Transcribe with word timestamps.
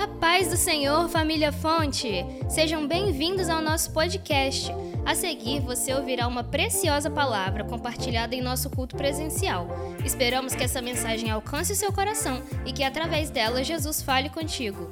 A 0.00 0.08
paz 0.08 0.48
do 0.48 0.56
Senhor, 0.56 1.10
família 1.10 1.52
Fonte! 1.52 2.24
Sejam 2.48 2.88
bem-vindos 2.88 3.50
ao 3.50 3.60
nosso 3.60 3.92
podcast. 3.92 4.72
A 5.04 5.14
seguir, 5.14 5.60
você 5.60 5.92
ouvirá 5.92 6.26
uma 6.26 6.42
preciosa 6.42 7.10
palavra 7.10 7.64
compartilhada 7.64 8.34
em 8.34 8.40
nosso 8.40 8.70
culto 8.70 8.96
presencial. 8.96 9.68
Esperamos 10.02 10.54
que 10.54 10.64
essa 10.64 10.80
mensagem 10.80 11.30
alcance 11.30 11.74
o 11.74 11.76
seu 11.76 11.92
coração 11.92 12.42
e 12.64 12.72
que 12.72 12.82
através 12.82 13.28
dela 13.28 13.62
Jesus 13.62 14.00
fale 14.00 14.30
contigo. 14.30 14.88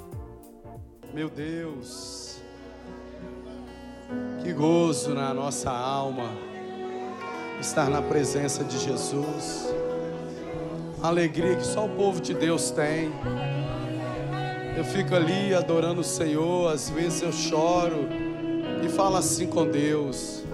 Meu 1.15 1.31
Deus, 1.31 2.43
que 4.43 4.53
gozo 4.53 5.15
na 5.15 5.33
nossa 5.33 5.71
alma 5.71 6.35
estar 7.59 7.89
na 7.89 8.03
presença 8.03 8.63
de 8.63 8.79
Jesus. 8.79 9.73
Alegria 11.03 11.57
que 11.57 11.65
só 11.65 11.87
o 11.87 11.97
povo 11.97 12.21
de 12.21 12.35
Deus 12.35 12.71
tem. 12.71 13.11
Eu 14.79 14.85
fico 14.85 15.13
ali 15.13 15.53
adorando 15.53 16.03
o 16.03 16.05
Senhor, 16.05 16.73
às 16.73 16.89
vezes 16.89 17.21
eu 17.21 17.33
choro 17.33 18.09
e 18.81 18.89
falo 18.89 19.17
assim 19.17 19.49
com 19.49 19.67
Deus: 19.67 20.45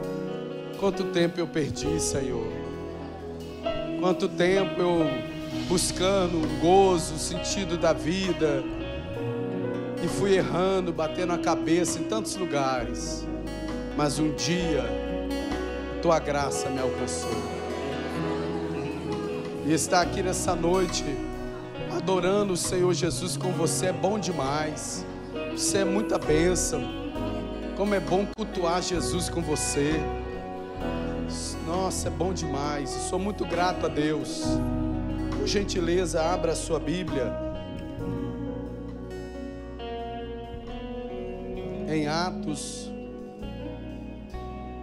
Quanto 0.81 1.05
tempo 1.05 1.39
eu 1.39 1.47
perdi, 1.47 2.01
Senhor? 2.01 2.51
Quanto 4.01 4.27
tempo 4.27 4.81
eu 4.81 5.07
buscando 5.69 6.39
o 6.39 6.47
gozo, 6.59 7.17
o 7.17 7.19
sentido 7.19 7.77
da 7.77 7.93
vida 7.93 8.65
e 10.03 10.09
fui 10.09 10.37
errando, 10.37 10.91
batendo 10.91 11.35
a 11.35 11.39
cabeça 11.39 11.99
em 11.99 12.05
tantos 12.05 12.35
lugares. 12.35 13.27
Mas 13.95 14.19
um 14.19 14.33
dia, 14.33 14.85
tua 16.01 16.19
graça 16.19 16.71
me 16.71 16.81
alcançou. 16.81 17.43
E 19.67 19.75
estar 19.75 20.01
aqui 20.01 20.23
nessa 20.23 20.57
noite, 20.57 21.05
adorando 21.97 22.55
o 22.55 22.57
Senhor 22.57 22.93
Jesus 22.93 23.37
com 23.37 23.53
você 23.53 23.87
é 23.87 23.93
bom 23.93 24.19
demais. 24.19 25.07
Você 25.53 25.79
é 25.79 25.85
muita 25.85 26.19
bênção. 26.19 26.83
Como 27.77 27.95
é 27.95 28.01
bom 28.01 28.27
cultuar 28.37 28.83
Jesus 28.83 29.29
com 29.29 29.41
você. 29.41 29.93
Nossa, 31.67 32.09
é 32.09 32.11
bom 32.11 32.33
demais. 32.33 32.91
Sou 32.91 33.19
muito 33.19 33.47
grato 33.47 33.87
a 33.87 33.89
Deus. 33.89 34.43
Por 35.39 35.47
gentileza, 35.47 36.23
abra 36.23 36.53
a 36.53 36.57
sua 36.57 36.81
Bíblia. 36.81 37.33
Em 41.89 42.09
Atos 42.09 42.91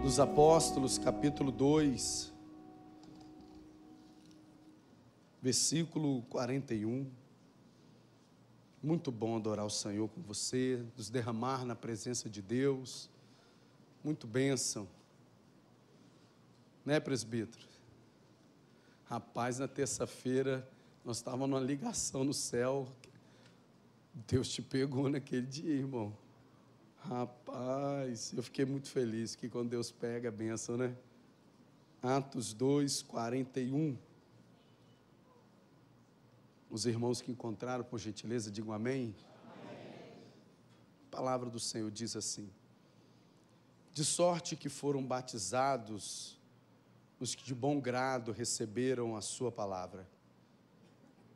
dos 0.02 0.18
Apóstolos, 0.18 0.96
capítulo 0.96 1.52
2. 1.52 2.31
Versículo 5.42 6.22
41. 6.30 7.10
Muito 8.80 9.10
bom 9.10 9.36
adorar 9.36 9.66
o 9.66 9.70
Senhor 9.70 10.08
com 10.08 10.22
você, 10.22 10.84
nos 10.96 11.10
derramar 11.10 11.64
na 11.64 11.74
presença 11.74 12.30
de 12.30 12.40
Deus. 12.40 13.10
Muito 14.04 14.26
bênção. 14.26 14.88
Né, 16.84 17.00
presbítero? 17.00 17.66
Rapaz, 19.04 19.58
na 19.58 19.68
terça-feira 19.68 20.68
nós 21.04 21.16
estávamos 21.16 21.50
numa 21.50 21.60
ligação 21.60 22.22
no 22.22 22.32
céu. 22.32 22.88
Deus 24.28 24.48
te 24.48 24.62
pegou 24.62 25.08
naquele 25.08 25.46
dia, 25.46 25.74
irmão. 25.74 26.16
Rapaz, 26.98 28.32
eu 28.36 28.42
fiquei 28.42 28.64
muito 28.64 28.88
feliz 28.88 29.34
que 29.34 29.48
quando 29.48 29.70
Deus 29.70 29.90
pega 29.90 30.28
a 30.28 30.32
bênção, 30.32 30.76
né? 30.76 30.94
Atos 32.00 32.52
2, 32.52 33.02
41. 33.02 33.96
Os 36.72 36.86
irmãos 36.86 37.20
que 37.20 37.30
encontraram, 37.30 37.84
por 37.84 37.98
gentileza, 37.98 38.50
digam 38.50 38.72
amém. 38.72 39.14
amém. 39.44 40.10
A 41.06 41.10
palavra 41.10 41.50
do 41.50 41.60
Senhor 41.60 41.90
diz 41.90 42.16
assim: 42.16 42.50
De 43.92 44.02
sorte 44.02 44.56
que 44.56 44.70
foram 44.70 45.04
batizados 45.04 46.40
os 47.20 47.34
que 47.34 47.44
de 47.44 47.54
bom 47.54 47.78
grado 47.78 48.32
receberam 48.32 49.14
a 49.14 49.20
Sua 49.20 49.52
palavra. 49.52 50.08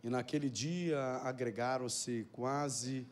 E 0.03 0.09
naquele 0.09 0.49
dia 0.49 0.99
agregaram-se 1.22 2.27
quase 2.33 3.06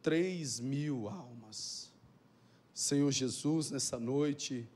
três 0.00 0.60
mil 0.60 1.08
almas. 1.08 1.92
Senhor 2.72 3.10
Jesus, 3.10 3.72
nessa 3.72 3.98
noite, 3.98 4.68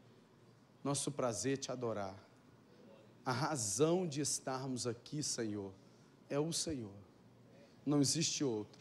nosso 0.82 1.12
prazer 1.12 1.58
te 1.58 1.70
adorar. 1.70 2.18
A 3.24 3.30
razão 3.30 4.04
de 4.04 4.20
estarmos 4.20 4.84
aqui, 4.84 5.22
Senhor, 5.22 5.72
é 6.28 6.38
o 6.38 6.52
Senhor. 6.52 6.94
Não 7.84 8.00
existe 8.00 8.44
outro. 8.44 8.80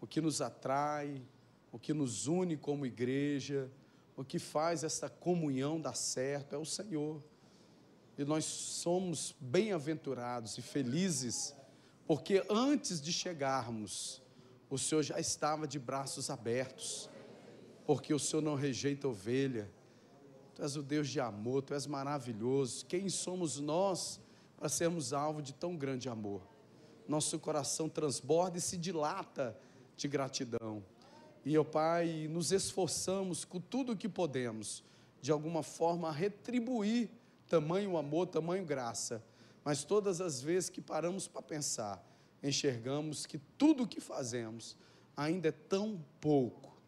O 0.00 0.06
que 0.06 0.20
nos 0.20 0.40
atrai, 0.40 1.22
o 1.72 1.78
que 1.78 1.92
nos 1.92 2.26
une 2.26 2.56
como 2.56 2.86
igreja, 2.86 3.70
o 4.16 4.24
que 4.24 4.38
faz 4.38 4.84
essa 4.84 5.08
comunhão 5.08 5.80
dar 5.80 5.94
certo 5.94 6.54
é 6.54 6.58
o 6.58 6.64
Senhor. 6.64 7.22
E 8.18 8.24
nós 8.24 8.44
somos 8.44 9.34
bem-aventurados 9.40 10.58
e 10.58 10.62
felizes, 10.62 11.54
porque 12.06 12.44
antes 12.50 13.00
de 13.00 13.12
chegarmos, 13.12 14.22
o 14.68 14.76
Senhor 14.76 15.02
já 15.02 15.18
estava 15.18 15.66
de 15.66 15.78
braços 15.78 16.28
abertos, 16.28 17.08
porque 17.86 18.12
o 18.12 18.18
Senhor 18.18 18.42
não 18.42 18.54
rejeita 18.54 19.08
ovelha. 19.08 19.70
Tu 20.54 20.62
és 20.62 20.76
o 20.76 20.82
Deus 20.82 21.08
de 21.08 21.18
amor, 21.20 21.62
tu 21.62 21.72
és 21.72 21.86
maravilhoso. 21.86 22.84
Quem 22.86 23.08
somos 23.08 23.58
nós 23.58 24.20
para 24.56 24.68
sermos 24.68 25.12
alvo 25.12 25.40
de 25.40 25.54
tão 25.54 25.76
grande 25.76 26.08
amor? 26.08 26.49
Nosso 27.10 27.40
coração 27.40 27.88
transborda 27.88 28.56
e 28.56 28.60
se 28.60 28.76
dilata 28.76 29.58
de 29.96 30.06
gratidão. 30.06 30.80
E, 31.44 31.58
ó 31.58 31.64
Pai, 31.64 32.28
nos 32.30 32.52
esforçamos 32.52 33.44
com 33.44 33.60
tudo 33.60 33.92
o 33.92 33.96
que 33.96 34.08
podemos, 34.08 34.84
de 35.20 35.32
alguma 35.32 35.64
forma, 35.64 36.08
a 36.08 36.12
retribuir 36.12 37.10
tamanho 37.48 37.96
amor, 37.96 38.28
tamanho 38.28 38.64
graça. 38.64 39.20
Mas 39.64 39.82
todas 39.82 40.20
as 40.20 40.40
vezes 40.40 40.70
que 40.70 40.80
paramos 40.80 41.26
para 41.26 41.42
pensar, 41.42 42.00
enxergamos 42.40 43.26
que 43.26 43.38
tudo 43.58 43.82
o 43.82 43.88
que 43.88 44.00
fazemos 44.00 44.76
ainda 45.16 45.48
é 45.48 45.52
tão 45.52 46.00
pouco 46.20 46.80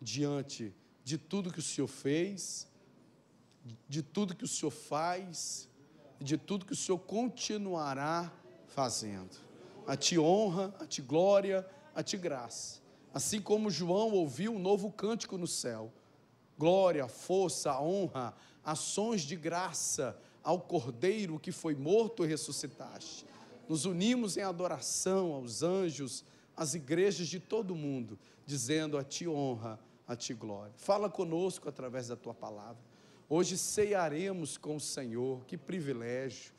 diante 0.00 0.72
de 1.02 1.18
tudo 1.18 1.52
que 1.52 1.58
o 1.58 1.62
Senhor 1.62 1.88
fez, 1.88 2.68
de 3.88 4.02
tudo 4.02 4.36
que 4.36 4.44
o 4.44 4.48
Senhor 4.48 4.70
faz, 4.70 5.68
de 6.20 6.38
tudo 6.38 6.64
que 6.64 6.72
o 6.72 6.76
Senhor 6.76 6.98
continuará 6.98 8.32
fazendo 8.68 9.43
a 9.86 9.96
ti 9.96 10.18
honra, 10.18 10.74
a 10.80 10.86
ti 10.86 11.02
glória, 11.02 11.66
a 11.94 12.02
ti 12.02 12.16
graça. 12.16 12.80
Assim 13.12 13.40
como 13.40 13.70
João 13.70 14.12
ouviu 14.12 14.54
um 14.54 14.58
novo 14.58 14.90
cântico 14.90 15.38
no 15.38 15.46
céu. 15.46 15.92
Glória, 16.58 17.06
força, 17.06 17.80
honra, 17.80 18.34
ações 18.64 19.22
de 19.22 19.36
graça 19.36 20.18
ao 20.42 20.60
Cordeiro 20.60 21.38
que 21.38 21.52
foi 21.52 21.74
morto 21.74 22.24
e 22.24 22.28
ressuscitaste. 22.28 23.26
Nos 23.68 23.84
unimos 23.84 24.36
em 24.36 24.42
adoração 24.42 25.32
aos 25.32 25.62
anjos, 25.62 26.24
às 26.56 26.74
igrejas 26.74 27.28
de 27.28 27.40
todo 27.40 27.72
o 27.72 27.76
mundo, 27.76 28.18
dizendo 28.46 28.98
a 28.98 29.04
ti 29.04 29.26
honra, 29.26 29.78
a 30.06 30.14
ti 30.14 30.34
glória. 30.34 30.72
Fala 30.76 31.08
conosco 31.08 31.68
através 31.68 32.08
da 32.08 32.16
tua 32.16 32.34
palavra. 32.34 32.82
Hoje 33.28 33.56
ceiaremos 33.56 34.56
com 34.56 34.76
o 34.76 34.80
Senhor, 34.80 35.44
que 35.46 35.56
privilégio 35.56 36.53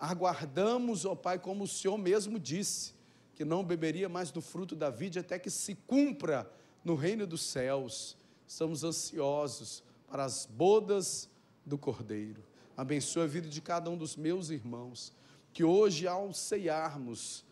aguardamos, 0.00 1.04
ó 1.04 1.14
Pai, 1.14 1.38
como 1.38 1.64
o 1.64 1.68
Senhor 1.68 1.98
mesmo 1.98 2.38
disse, 2.38 2.94
que 3.34 3.44
não 3.44 3.62
beberia 3.62 4.08
mais 4.08 4.30
do 4.30 4.40
fruto 4.40 4.74
da 4.74 4.88
vide 4.88 5.18
até 5.18 5.38
que 5.38 5.50
se 5.50 5.74
cumpra 5.74 6.50
no 6.82 6.94
reino 6.94 7.26
dos 7.26 7.42
céus. 7.42 8.16
Estamos 8.48 8.82
ansiosos 8.82 9.84
para 10.08 10.24
as 10.24 10.46
bodas 10.46 11.28
do 11.66 11.76
Cordeiro. 11.76 12.42
Abençoa 12.74 13.24
a 13.24 13.26
vida 13.26 13.46
de 13.48 13.60
cada 13.60 13.90
um 13.90 13.96
dos 13.96 14.16
meus 14.16 14.48
irmãos, 14.48 15.12
que 15.52 15.62
hoje, 15.62 16.08
ao 16.08 16.32
ceiarmos, 16.32 17.44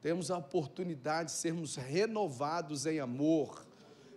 temos 0.00 0.30
a 0.30 0.38
oportunidade 0.38 1.30
de 1.30 1.36
sermos 1.36 1.76
renovados 1.76 2.86
em 2.86 2.98
amor, 2.98 3.64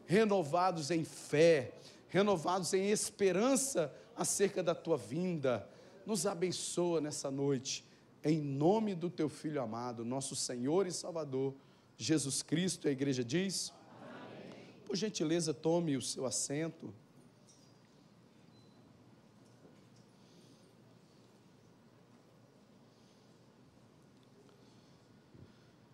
renovados 0.05 0.89
em 0.89 1.03
fé, 1.03 1.73
renovados 2.07 2.73
em 2.73 2.89
esperança 2.89 3.93
acerca 4.15 4.63
da 4.63 4.73
tua 4.73 4.97
vinda 4.97 5.67
nos 6.05 6.25
abençoa 6.25 6.99
nessa 7.01 7.29
noite, 7.29 7.85
em 8.23 8.39
nome 8.39 8.95
do 8.95 9.09
teu 9.09 9.29
Filho 9.29 9.61
amado, 9.61 10.05
nosso 10.05 10.35
Senhor 10.35 10.85
e 10.87 10.91
Salvador, 10.91 11.53
Jesus 11.97 12.41
Cristo. 12.41 12.87
A 12.87 12.91
igreja 12.91 13.23
diz: 13.23 13.73
Amém. 14.01 14.65
Por 14.85 14.95
gentileza, 14.95 15.53
tome 15.53 15.95
o 15.97 16.01
seu 16.01 16.25
assento. 16.25 16.93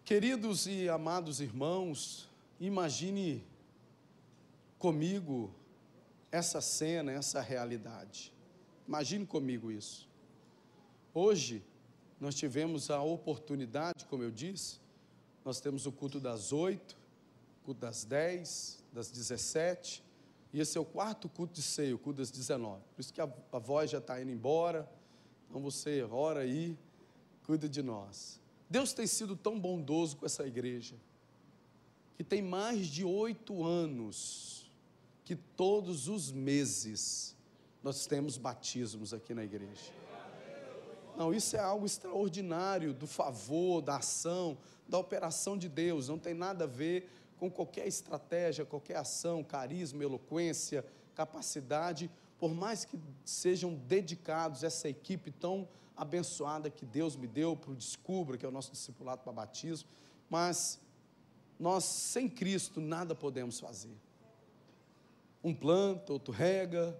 Queridos 0.07 0.67
e 0.67 0.87
amados 0.87 1.41
irmãos, 1.41 2.29
imagine 2.61 3.43
comigo 4.79 5.53
essa 6.31 6.61
cena, 6.61 7.11
essa 7.11 7.41
realidade. 7.41 8.31
Imagine 8.87 9.25
comigo 9.25 9.71
isso. 9.71 10.07
Hoje, 11.13 11.63
nós 12.19 12.35
tivemos 12.35 12.89
a 12.89 13.01
oportunidade, 13.01 14.05
como 14.05 14.23
eu 14.23 14.31
disse, 14.31 14.79
nós 15.43 15.59
temos 15.59 15.85
o 15.85 15.91
culto 15.91 16.19
das 16.19 16.51
oito, 16.53 16.97
culto 17.63 17.81
das 17.81 18.03
10, 18.05 18.83
das 18.93 19.11
17, 19.11 20.03
e 20.53 20.59
esse 20.59 20.77
é 20.77 20.81
o 20.81 20.85
quarto 20.85 21.27
culto 21.27 21.53
de 21.53 21.61
ceia, 21.61 21.95
o 21.95 21.99
culto 21.99 22.19
das 22.19 22.31
19. 22.31 22.81
Por 22.95 23.01
isso 23.01 23.13
que 23.13 23.21
a, 23.21 23.29
a 23.51 23.59
voz 23.59 23.91
já 23.91 23.97
está 23.97 24.21
indo 24.21 24.31
embora, 24.31 24.89
então 25.49 25.61
você 25.61 26.01
ora 26.03 26.39
aí, 26.41 26.77
cuida 27.45 27.67
de 27.67 27.83
nós. 27.83 28.39
Deus 28.69 28.93
tem 28.93 29.05
sido 29.05 29.35
tão 29.35 29.59
bondoso 29.59 30.17
com 30.17 30.25
essa 30.25 30.47
igreja, 30.47 30.95
que 32.15 32.23
tem 32.23 32.41
mais 32.41 32.87
de 32.87 33.03
oito 33.03 33.63
anos, 33.63 34.71
que 35.23 35.35
todos 35.35 36.07
os 36.07 36.31
meses 36.31 37.36
nós 37.83 38.05
temos 38.05 38.37
batismos 38.37 39.13
aqui 39.13 39.33
na 39.33 39.43
igreja. 39.43 39.91
Não, 41.15 41.33
isso 41.33 41.55
é 41.55 41.59
algo 41.59 41.85
extraordinário 41.85 42.93
do 42.93 43.07
favor, 43.07 43.81
da 43.81 43.97
ação, 43.97 44.57
da 44.87 44.99
operação 44.99 45.57
de 45.57 45.67
Deus, 45.67 46.07
não 46.07 46.19
tem 46.19 46.33
nada 46.33 46.65
a 46.65 46.67
ver 46.67 47.09
com 47.39 47.49
qualquer 47.49 47.87
estratégia, 47.87 48.65
qualquer 48.65 48.97
ação, 48.97 49.43
carisma, 49.43 50.03
eloquência, 50.03 50.85
capacidade, 51.15 52.09
por 52.37 52.53
mais 52.53 52.85
que 52.85 52.99
sejam 53.25 53.73
dedicados 53.73 54.63
essa 54.63 54.87
equipe 54.87 55.31
tão 55.31 55.67
abençoada 55.95 56.69
que 56.69 56.85
Deus 56.85 57.15
me 57.15 57.27
deu 57.27 57.55
para 57.55 57.71
o 57.71 57.75
Descubra, 57.75 58.37
que 58.37 58.45
é 58.45 58.49
o 58.49 58.51
nosso 58.51 58.71
discipulado 58.71 59.23
para 59.23 59.33
batismo, 59.33 59.89
mas 60.29 60.79
nós 61.59 61.83
sem 61.83 62.29
Cristo 62.29 62.79
nada 62.79 63.15
podemos 63.15 63.59
fazer. 63.59 63.95
Um 65.43 65.53
planta, 65.53 66.13
outro 66.13 66.31
rega, 66.31 66.95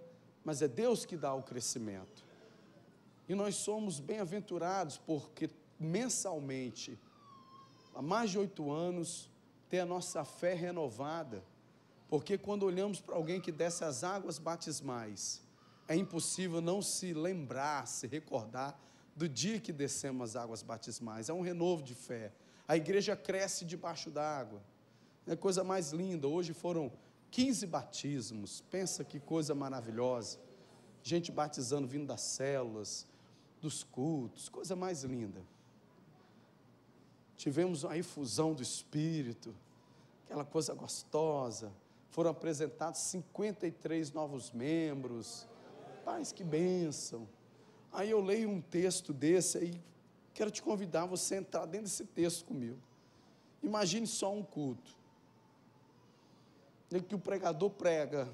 mas 0.48 0.62
é 0.62 0.66
Deus 0.66 1.04
que 1.04 1.14
dá 1.14 1.34
o 1.34 1.42
crescimento. 1.42 2.24
E 3.28 3.34
nós 3.34 3.54
somos 3.54 4.00
bem-aventurados 4.00 4.96
porque 4.96 5.50
mensalmente, 5.78 6.98
há 7.94 8.00
mais 8.00 8.30
de 8.30 8.38
oito 8.38 8.72
anos, 8.72 9.30
ter 9.68 9.80
a 9.80 9.84
nossa 9.84 10.24
fé 10.24 10.54
renovada, 10.54 11.44
porque 12.08 12.38
quando 12.38 12.62
olhamos 12.62 12.98
para 12.98 13.14
alguém 13.14 13.42
que 13.42 13.52
desce 13.52 13.84
as 13.84 14.02
águas 14.02 14.38
batismais, 14.38 15.42
é 15.86 15.94
impossível 15.94 16.62
não 16.62 16.80
se 16.80 17.12
lembrar, 17.12 17.86
se 17.86 18.06
recordar 18.06 18.80
do 19.14 19.28
dia 19.28 19.60
que 19.60 19.70
descemos 19.70 20.30
as 20.30 20.42
águas 20.42 20.62
batismais. 20.62 21.28
É 21.28 21.32
um 21.34 21.42
renovo 21.42 21.82
de 21.82 21.94
fé. 21.94 22.32
A 22.66 22.74
igreja 22.74 23.14
cresce 23.14 23.66
debaixo 23.66 24.10
d'água. 24.10 24.62
É 25.26 25.36
coisa 25.36 25.62
mais 25.62 25.92
linda. 25.92 26.26
Hoje 26.26 26.54
foram 26.54 26.90
15 27.30 27.66
batismos. 27.66 28.62
Pensa 28.70 29.04
que 29.04 29.20
coisa 29.20 29.54
maravilhosa. 29.54 30.38
Gente 31.02 31.30
batizando 31.30 31.86
vindo 31.86 32.06
das 32.06 32.20
células, 32.20 33.06
dos 33.60 33.82
cultos, 33.82 34.48
coisa 34.48 34.74
mais 34.76 35.04
linda 35.04 35.42
tivemos 37.38 37.84
uma 37.84 37.96
infusão 37.96 38.52
do 38.52 38.62
Espírito, 38.62 39.54
aquela 40.26 40.44
coisa 40.44 40.74
gostosa. 40.74 41.72
Foram 42.10 42.30
apresentados 42.30 43.00
53 43.00 44.12
novos 44.12 44.50
membros. 44.50 45.46
Paz, 46.04 46.32
que 46.32 46.42
bênção. 46.42 47.28
Aí 47.92 48.10
eu 48.10 48.20
leio 48.20 48.50
um 48.50 48.60
texto 48.60 49.14
desse 49.14 49.56
aí, 49.56 49.80
quero 50.34 50.50
te 50.50 50.60
convidar 50.60 51.04
a 51.04 51.06
você 51.06 51.36
a 51.36 51.38
entrar 51.38 51.64
dentro 51.64 51.84
desse 51.84 52.04
texto 52.04 52.44
comigo. 52.44 52.78
Imagine 53.62 54.06
só 54.06 54.34
um 54.34 54.42
culto. 54.42 54.97
Em 56.92 57.00
que 57.00 57.14
o 57.14 57.18
pregador 57.18 57.70
prega. 57.70 58.28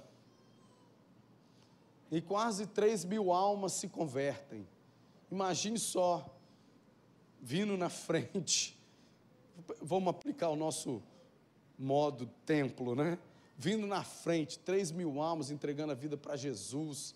E 2.10 2.20
quase 2.20 2.66
3 2.66 3.04
mil 3.04 3.32
almas 3.32 3.72
se 3.72 3.88
convertem. 3.88 4.66
Imagine 5.30 5.78
só, 5.78 6.24
vindo 7.40 7.76
na 7.76 7.88
frente, 7.90 8.78
vamos 9.80 10.08
aplicar 10.08 10.48
o 10.50 10.56
nosso 10.56 11.02
modo 11.78 12.30
templo, 12.46 12.94
né? 12.94 13.18
Vindo 13.56 13.86
na 13.86 14.02
frente, 14.02 14.58
3 14.58 14.92
mil 14.92 15.20
almas 15.20 15.50
entregando 15.50 15.92
a 15.92 15.94
vida 15.94 16.16
para 16.16 16.36
Jesus. 16.36 17.14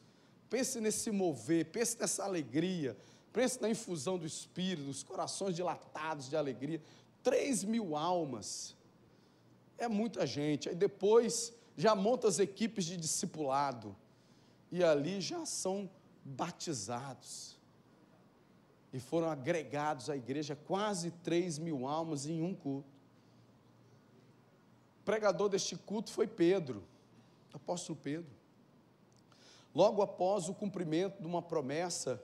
Pense 0.49 0.81
nesse 0.81 1.11
mover, 1.11 1.67
pense 1.67 1.99
nessa 1.99 2.25
alegria, 2.25 2.96
pense 3.32 3.61
na 3.61 3.69
infusão 3.69 4.17
do 4.17 4.26
Espírito, 4.26 4.88
os 4.88 5.02
corações 5.02 5.55
dilatados 5.55 6.29
de 6.29 6.37
alegria. 6.37 6.81
3 7.23 7.64
mil 7.64 7.96
almas. 7.96 8.75
É 9.78 9.88
muita 9.88 10.26
gente. 10.26 10.69
Aí 10.69 10.75
depois 10.75 11.54
já 11.76 11.94
monta 11.94 12.28
as 12.28 12.38
equipes 12.38 12.84
de 12.84 12.96
discipulado. 12.96 13.96
E 14.70 14.84
ali 14.84 15.20
já 15.20 15.46
são 15.46 15.88
batizados 16.25 17.58
e 18.92 18.98
foram 18.98 19.28
agregados 19.28 20.08
à 20.08 20.16
igreja 20.16 20.56
quase 20.56 21.10
3 21.10 21.58
mil 21.58 21.86
almas 21.86 22.26
em 22.26 22.42
um 22.42 22.54
culto. 22.54 22.88
O 25.00 25.04
pregador 25.04 25.48
deste 25.48 25.76
culto 25.76 26.10
foi 26.10 26.26
Pedro, 26.26 26.82
apóstolo 27.52 27.98
Pedro. 28.02 28.31
Logo 29.74 30.02
após 30.02 30.48
o 30.48 30.54
cumprimento 30.54 31.20
de 31.20 31.26
uma 31.26 31.42
promessa, 31.42 32.22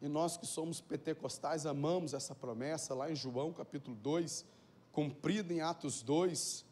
e 0.00 0.08
nós 0.08 0.36
que 0.36 0.46
somos 0.46 0.80
pentecostais 0.80 1.66
amamos 1.66 2.14
essa 2.14 2.34
promessa, 2.34 2.94
lá 2.94 3.10
em 3.10 3.16
João 3.16 3.52
capítulo 3.52 3.96
2, 3.96 4.44
cumprida 4.92 5.52
em 5.52 5.60
Atos 5.60 6.02
2, 6.02 6.64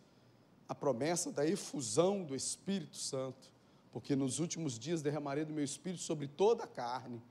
a 0.72 0.74
promessa 0.74 1.30
da 1.30 1.46
efusão 1.46 2.24
do 2.24 2.34
Espírito 2.34 2.96
Santo, 2.96 3.52
porque 3.92 4.16
nos 4.16 4.38
últimos 4.38 4.78
dias 4.78 5.02
derramarei 5.02 5.44
do 5.44 5.52
meu 5.52 5.62
Espírito 5.62 6.00
sobre 6.00 6.26
toda 6.26 6.64
a 6.64 6.66
carne. 6.66 7.22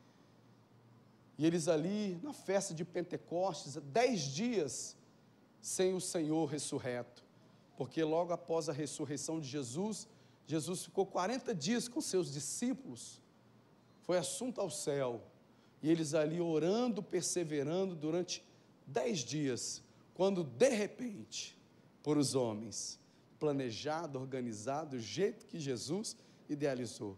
E 1.40 1.46
eles 1.46 1.68
ali 1.68 2.20
na 2.22 2.34
festa 2.34 2.72
de 2.72 2.86
Pentecostes, 2.86 3.78
dez 3.84 4.22
dias 4.22 4.96
sem 5.60 5.96
o 5.96 6.00
Senhor 6.00 6.46
ressurreto, 6.46 7.26
porque 7.76 8.04
logo 8.04 8.32
após 8.32 8.70
a 8.70 8.74
ressurreição 8.74 9.40
de 9.40 9.48
Jesus, 9.48 10.08
Jesus 10.46 10.84
ficou 10.84 11.08
40 11.08 11.56
dias 11.56 11.88
com 11.88 12.00
seus 12.00 12.32
discípulos, 12.32 13.20
foi 14.04 14.20
assunto 14.20 14.62
ao 14.62 14.70
céu, 14.70 15.20
e 15.82 15.90
eles 15.90 16.14
ali 16.14 16.40
orando, 16.40 17.02
perseverando 17.02 17.96
durante 17.96 18.46
dez 18.86 19.22
dias, 19.22 19.82
quando 20.14 20.44
de 20.44 20.70
repente, 20.70 21.58
por 22.04 22.20
os 22.20 22.36
homens, 22.36 23.01
planejado, 23.42 24.20
organizado, 24.20 24.92
do 24.92 25.00
jeito 25.00 25.48
que 25.48 25.60
Jesus 25.60 26.16
idealizou, 26.48 27.18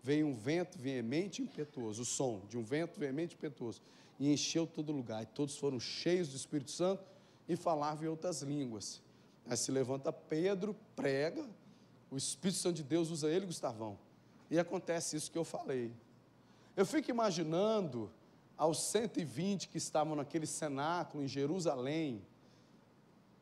veio 0.00 0.28
um 0.28 0.32
vento 0.32 0.78
veemente 0.78 1.42
e 1.42 1.46
impetuoso, 1.46 2.02
o 2.02 2.04
som 2.04 2.42
de 2.48 2.56
um 2.56 2.62
vento 2.62 3.00
veemente 3.00 3.34
e 3.34 3.36
impetuoso, 3.36 3.82
e 4.20 4.32
encheu 4.32 4.68
todo 4.68 4.92
lugar, 4.92 5.24
e 5.24 5.26
todos 5.26 5.56
foram 5.56 5.80
cheios 5.80 6.28
do 6.28 6.36
Espírito 6.36 6.70
Santo 6.70 7.02
e 7.48 7.56
falavam 7.56 8.04
em 8.04 8.08
outras 8.08 8.40
línguas. 8.40 9.02
Aí 9.46 9.56
se 9.56 9.72
levanta 9.72 10.12
Pedro, 10.12 10.76
prega, 10.94 11.44
o 12.08 12.16
Espírito 12.16 12.60
Santo 12.60 12.76
de 12.76 12.84
Deus 12.84 13.10
usa 13.10 13.28
ele, 13.28 13.44
Gustavão, 13.44 13.98
e 14.48 14.60
acontece 14.60 15.16
isso 15.16 15.28
que 15.28 15.38
eu 15.38 15.44
falei. 15.44 15.92
Eu 16.76 16.86
fico 16.86 17.10
imaginando 17.10 18.12
aos 18.56 18.78
120 18.78 19.68
que 19.68 19.78
estavam 19.78 20.14
naquele 20.14 20.46
cenáculo 20.46 21.24
em 21.24 21.26
Jerusalém, 21.28 22.24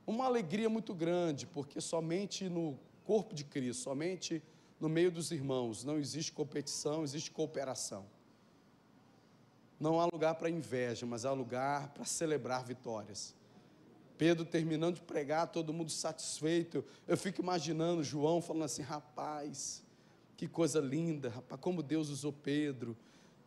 uma 0.06 0.24
alegria 0.24 0.68
muito 0.68 0.94
grande, 0.94 1.46
porque 1.46 1.80
somente 1.80 2.48
no 2.48 2.78
corpo 3.04 3.34
de 3.34 3.44
Cristo, 3.44 3.82
somente 3.82 4.42
no 4.80 4.88
meio 4.88 5.10
dos 5.10 5.30
irmãos 5.30 5.84
não 5.84 5.98
existe 5.98 6.32
competição, 6.32 7.04
existe 7.04 7.30
cooperação. 7.30 8.04
Não 9.78 10.00
há 10.00 10.06
lugar 10.12 10.36
para 10.36 10.48
inveja, 10.48 11.04
mas 11.06 11.24
há 11.24 11.32
lugar 11.32 11.88
para 11.88 12.04
celebrar 12.04 12.64
vitórias. 12.64 13.34
Pedro 14.16 14.44
terminando 14.44 14.96
de 14.96 15.02
pregar, 15.02 15.48
todo 15.48 15.72
mundo 15.72 15.90
satisfeito. 15.90 16.84
Eu 17.08 17.16
fico 17.16 17.40
imaginando 17.40 18.04
João 18.04 18.40
falando 18.40 18.64
assim: 18.64 18.82
rapaz, 18.82 19.84
que 20.36 20.46
coisa 20.46 20.80
linda, 20.80 21.28
rapaz, 21.28 21.60
como 21.60 21.82
Deus 21.82 22.08
usou 22.08 22.32
Pedro. 22.32 22.96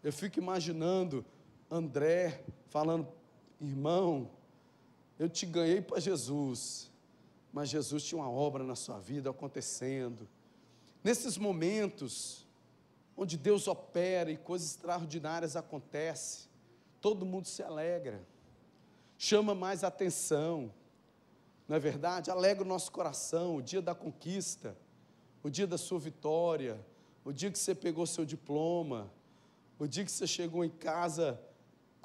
Eu 0.04 0.12
fico 0.12 0.38
imaginando 0.38 1.26
André 1.72 2.44
falando: 2.68 3.08
irmão, 3.62 4.30
eu 5.18 5.30
te 5.30 5.46
ganhei 5.46 5.82
para 5.82 6.00
Jesus, 6.00 6.92
mas 7.52 7.70
Jesus 7.70 8.04
tinha 8.04 8.22
uma 8.22 8.30
obra 8.30 8.64
na 8.64 8.76
sua 8.76 9.00
vida 9.00 9.30
acontecendo. 9.30 10.28
Nesses 11.04 11.38
momentos 11.38 12.46
onde 13.16 13.38
Deus 13.38 13.68
opera 13.68 14.30
e 14.30 14.38
coisas 14.38 14.72
extraordinárias 14.72 15.56
acontecem, 15.56 16.50
todo 17.00 17.26
mundo 17.26 17.48
se 17.48 17.64
alegra, 17.64 18.22
chama 19.18 19.56
mais 19.56 19.84
atenção, 19.84 20.74
não 21.68 21.78
é 21.78 21.80
verdade? 21.80 22.30
Alegra 22.30 22.64
o 22.64 22.68
nosso 22.68 22.92
coração, 22.92 23.56
o 23.56 23.62
dia 23.62 23.82
da 23.82 23.96
conquista, 23.96 24.76
o 25.42 25.50
dia 25.50 25.66
da 25.66 25.78
sua 25.78 26.00
vitória, 26.00 26.84
o 27.24 27.32
dia 27.32 27.50
que 27.50 27.58
você 27.58 27.74
pegou 27.74 28.06
seu 28.06 28.26
diploma, 28.26 29.12
o 29.80 29.88
dia 29.88 30.04
que 30.04 30.12
você 30.12 30.28
chegou 30.28 30.64
em 30.64 30.70
casa, 30.70 31.40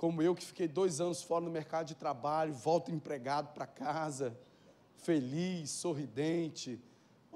como 0.01 0.23
eu 0.23 0.35
que 0.35 0.43
fiquei 0.43 0.67
dois 0.67 0.99
anos 0.99 1.23
fora 1.23 1.45
no 1.45 1.51
mercado 1.51 1.89
de 1.89 1.95
trabalho, 1.95 2.55
volta 2.55 2.91
empregado 2.91 3.53
para 3.53 3.67
casa, 3.67 4.35
feliz, 4.97 5.69
sorridente, 5.69 6.81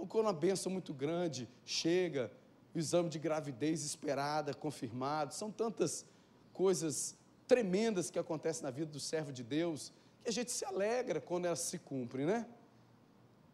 quando 0.09 0.25
uma 0.25 0.33
benção 0.33 0.73
muito 0.73 0.95
grande 0.95 1.47
chega, 1.63 2.33
o 2.75 2.79
exame 2.79 3.11
de 3.11 3.19
gravidez 3.19 3.85
esperada, 3.85 4.55
confirmado, 4.55 5.35
são 5.35 5.51
tantas 5.51 6.07
coisas 6.55 7.15
tremendas 7.47 8.11
que 8.11 8.19
acontecem 8.19 8.63
na 8.63 8.71
vida 8.71 8.91
do 8.91 8.99
servo 8.99 9.31
de 9.31 9.45
Deus, 9.45 9.93
que 10.23 10.31
a 10.31 10.33
gente 10.33 10.51
se 10.51 10.65
alegra 10.65 11.21
quando 11.21 11.45
elas 11.45 11.61
se 11.61 11.79
cumprem, 11.79 12.25
né? 12.25 12.47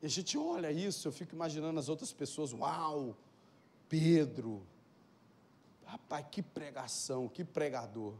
E 0.00 0.06
a 0.06 0.08
gente 0.08 0.38
olha 0.38 0.70
isso, 0.70 1.08
eu 1.08 1.10
fico 1.10 1.34
imaginando 1.34 1.80
as 1.80 1.88
outras 1.88 2.12
pessoas, 2.12 2.52
uau, 2.52 3.16
Pedro, 3.88 4.64
rapaz, 5.84 6.24
que 6.30 6.40
pregação, 6.40 7.26
que 7.26 7.44
pregador. 7.44 8.14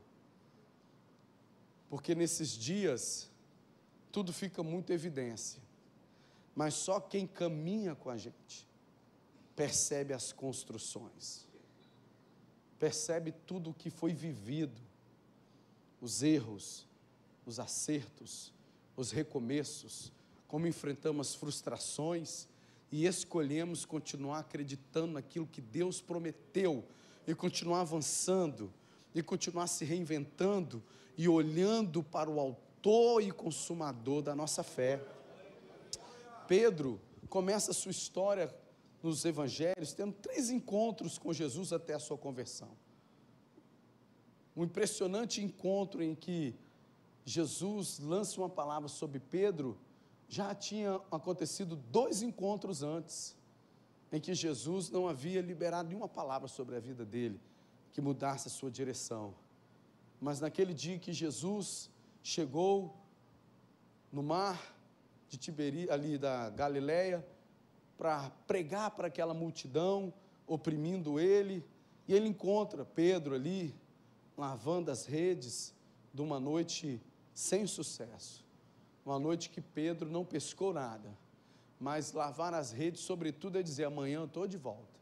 Porque 1.90 2.14
nesses 2.14 2.56
dias, 2.56 3.28
tudo 4.12 4.32
fica 4.32 4.62
muito 4.62 4.92
evidência, 4.92 5.60
mas 6.54 6.74
só 6.74 7.00
quem 7.00 7.26
caminha 7.26 7.96
com 7.96 8.08
a 8.08 8.16
gente 8.16 8.66
percebe 9.56 10.14
as 10.14 10.32
construções, 10.32 11.46
percebe 12.78 13.32
tudo 13.32 13.70
o 13.70 13.74
que 13.74 13.90
foi 13.90 14.14
vivido, 14.14 14.80
os 16.00 16.22
erros, 16.22 16.86
os 17.44 17.58
acertos, 17.58 18.52
os 18.96 19.10
recomeços, 19.10 20.12
como 20.46 20.68
enfrentamos 20.68 21.34
frustrações 21.34 22.46
e 22.90 23.04
escolhemos 23.04 23.84
continuar 23.84 24.38
acreditando 24.38 25.14
naquilo 25.14 25.46
que 25.46 25.60
Deus 25.60 26.00
prometeu 26.00 26.84
e 27.26 27.34
continuar 27.34 27.80
avançando 27.80 28.72
e 29.14 29.22
continuar 29.22 29.66
se 29.66 29.84
reinventando 29.84 30.82
e 31.16 31.28
olhando 31.28 32.02
para 32.02 32.30
o 32.30 32.40
autor 32.40 33.22
e 33.22 33.30
consumador 33.30 34.22
da 34.22 34.34
nossa 34.34 34.62
fé. 34.62 35.02
Pedro 36.46 37.00
começa 37.28 37.70
a 37.70 37.74
sua 37.74 37.90
história 37.90 38.54
nos 39.02 39.24
evangelhos 39.24 39.92
tendo 39.92 40.12
três 40.12 40.50
encontros 40.50 41.18
com 41.18 41.32
Jesus 41.32 41.72
até 41.72 41.94
a 41.94 41.98
sua 41.98 42.18
conversão. 42.18 42.70
Um 44.56 44.64
impressionante 44.64 45.42
encontro 45.42 46.02
em 46.02 46.14
que 46.14 46.54
Jesus 47.24 47.98
lança 47.98 48.40
uma 48.40 48.48
palavra 48.48 48.88
sobre 48.88 49.20
Pedro 49.20 49.78
já 50.28 50.54
tinha 50.54 51.00
acontecido 51.10 51.76
dois 51.76 52.22
encontros 52.22 52.82
antes, 52.82 53.36
em 54.12 54.20
que 54.20 54.34
Jesus 54.34 54.90
não 54.90 55.08
havia 55.08 55.40
liberado 55.40 55.88
nenhuma 55.88 56.08
palavra 56.08 56.48
sobre 56.48 56.76
a 56.76 56.80
vida 56.80 57.04
dele, 57.04 57.40
que 57.92 58.00
mudasse 58.00 58.48
a 58.48 58.50
sua 58.50 58.70
direção. 58.70 59.34
Mas 60.20 60.40
naquele 60.40 60.74
dia 60.74 60.98
que 60.98 61.12
Jesus 61.12 61.90
chegou 62.22 62.94
no 64.12 64.22
mar 64.22 64.76
de 65.28 65.38
Tiberi, 65.38 65.88
ali 65.90 66.18
da 66.18 66.50
Galileia, 66.50 67.26
para 67.96 68.30
pregar 68.46 68.90
para 68.90 69.06
aquela 69.06 69.32
multidão, 69.32 70.12
oprimindo 70.46 71.20
ele, 71.20 71.64
e 72.08 72.14
ele 72.14 72.28
encontra 72.28 72.84
Pedro 72.84 73.34
ali, 73.34 73.74
lavando 74.36 74.90
as 74.90 75.06
redes 75.06 75.72
de 76.12 76.20
uma 76.20 76.40
noite 76.40 77.00
sem 77.32 77.66
sucesso. 77.66 78.44
Uma 79.06 79.18
noite 79.18 79.48
que 79.48 79.60
Pedro 79.60 80.10
não 80.10 80.24
pescou 80.24 80.74
nada, 80.74 81.16
mas 81.78 82.12
lavar 82.12 82.52
as 82.52 82.72
redes, 82.72 83.00
sobretudo, 83.00 83.58
é 83.58 83.62
dizer: 83.62 83.84
amanhã 83.84 84.20
eu 84.20 84.24
estou 84.26 84.46
de 84.46 84.56
volta. 84.56 85.00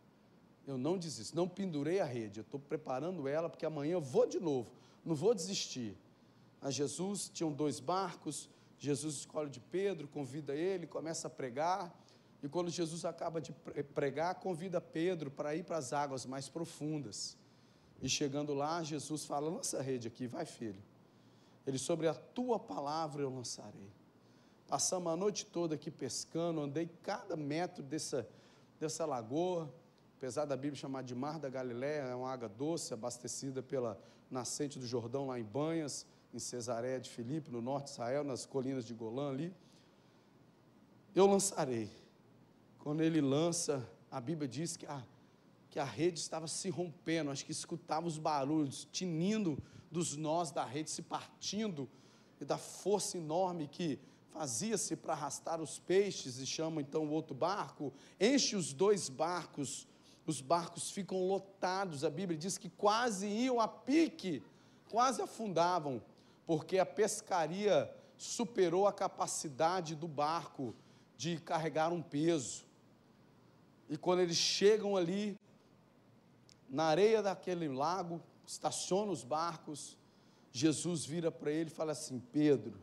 Eu 0.67 0.77
não 0.77 0.99
desisto, 0.99 1.35
não 1.35 1.49
pendurei 1.49 1.99
a 1.99 2.05
rede, 2.05 2.41
eu 2.41 2.43
estou 2.43 2.61
preparando 2.61 3.27
ela, 3.27 3.49
porque 3.49 3.65
amanhã 3.65 3.95
eu 3.95 4.01
vou 4.03 4.27
de 4.27 4.39
novo, 4.39 4.71
não 5.09 5.17
vou 5.17 5.35
desistir. 5.35 5.97
A 6.61 6.71
Jesus 6.71 7.31
tinham 7.33 7.53
dois 7.53 7.81
barcos, 7.81 8.49
Jesus 8.79 9.17
escolhe 9.17 9.51
de 9.51 9.61
Pedro, 9.61 10.07
convida 10.07 10.55
ele, 10.55 10.87
começa 10.87 11.27
a 11.27 11.31
pregar, 11.31 11.93
e 12.43 12.49
quando 12.49 12.71
Jesus 12.71 13.05
acaba 13.05 13.41
de 13.41 13.53
pregar, 13.95 14.37
convida 14.37 14.81
Pedro 14.81 15.31
para 15.31 15.57
ir 15.57 15.65
para 15.65 15.77
as 15.77 15.93
águas 15.93 16.25
mais 16.25 16.49
profundas. 16.49 17.37
E 18.01 18.09
chegando 18.09 18.55
lá, 18.55 18.83
Jesus 18.83 19.25
fala: 19.25 19.51
lança 19.51 19.79
a 19.79 19.83
rede 19.83 20.07
aqui, 20.07 20.27
vai 20.27 20.45
filho. 20.45 20.81
Ele, 21.67 21.79
sobre 21.79 22.07
a 22.07 22.15
tua 22.15 22.59
palavra 22.59 23.23
eu 23.23 23.31
lançarei. 23.31 23.91
Passamos 24.69 25.13
a 25.13 25.17
noite 25.17 25.47
toda 25.47 25.75
aqui 25.75 25.91
pescando, 25.91 26.61
andei 26.61 26.89
cada 27.03 27.37
metro 27.37 27.83
dessa, 27.83 28.29
dessa 28.79 29.05
lagoa, 29.05 29.73
apesar 30.19 30.47
da 30.47 30.57
Bíblia 30.57 30.75
chamar 30.75 31.03
de 31.03 31.15
Mar 31.15 31.39
da 31.39 31.49
Galiléia, 31.49 32.01
é 32.01 32.15
uma 32.15 32.29
água 32.29 32.49
doce, 32.49 32.93
abastecida 32.93 33.63
pela 33.63 33.97
nascente 34.29 34.77
do 34.77 34.85
Jordão, 34.85 35.29
lá 35.29 35.39
em 35.39 35.45
Banhas, 35.45 36.05
em 36.35 36.41
Cesareia 36.41 36.99
de 36.99 37.09
Filipe, 37.09 37.53
no 37.53 37.63
norte 37.63 37.85
de 37.85 37.91
Israel, 37.93 38.25
nas 38.25 38.45
colinas 38.45 38.85
de 38.85 38.93
Golã 38.93 39.31
ali. 39.31 39.55
Eu 41.15 41.25
lançarei. 41.29 41.89
Quando 42.81 43.01
ele 43.01 43.21
lança, 43.21 43.89
a 44.11 44.21
Bíblia 44.21 44.49
diz 44.49 44.77
que 44.77 44.87
a, 44.87 45.01
que 45.71 45.79
a 45.79 45.85
rede 45.85 46.19
estava 46.19 46.49
se 46.49 46.69
rompendo, 46.69 47.31
acho 47.31 47.47
que 47.47 47.53
escutava 47.53 48.05
os 48.05 48.19
barulhos, 48.19 48.89
tinindo 48.91 49.57
dos 49.89 50.17
nós 50.17 50.51
da 50.51 50.65
rede 50.65 50.91
se 50.91 51.01
partindo 51.01 51.89
e 52.41 52.45
da 52.45 52.59
força 52.59 53.17
enorme 53.17 53.69
que 53.69 54.01
fazia-se 54.33 54.97
para 54.97 55.13
arrastar 55.13 55.61
os 55.61 55.79
peixes 55.79 56.39
e 56.39 56.47
chama 56.47 56.81
então 56.81 57.07
o 57.07 57.11
outro 57.11 57.37
barco, 57.37 57.93
enche 58.21 58.57
os 58.57 58.73
dois 58.73 59.09
barcos, 59.09 59.87
os 60.29 60.43
barcos 60.43 60.91
ficam 60.91 61.27
lotados, 61.27 62.05
a 62.05 62.11
Bíblia 62.11 62.39
diz 62.39 62.59
que 62.59 62.69
quase 62.69 63.27
iam 63.27 63.59
a 63.59 63.67
pique, 63.67 64.43
quase 64.91 65.23
afundavam, 65.23 66.03
porque 66.47 66.79
a 66.79 66.85
pescaria 66.85 67.91
superou 68.19 68.87
a 68.87 68.93
capacidade 68.93 69.95
do 69.95 70.07
barco 70.07 70.75
de 71.17 71.41
carregar 71.41 71.95
um 71.95 72.03
peso. 72.03 72.67
E 73.89 73.97
quando 73.97 74.21
eles 74.21 74.37
chegam 74.37 74.99
ali 74.99 75.35
na 76.69 76.85
areia 76.85 77.23
daquele 77.23 77.67
lago, 77.67 78.21
estaciona 78.47 79.11
os 79.11 79.25
barcos, 79.25 79.97
Jesus 80.53 81.07
vira 81.07 81.33
para 81.33 81.51
ele 81.51 81.71
e 81.71 81.73
fala 81.73 81.93
assim: 81.93 82.21
Pedro, 82.21 82.79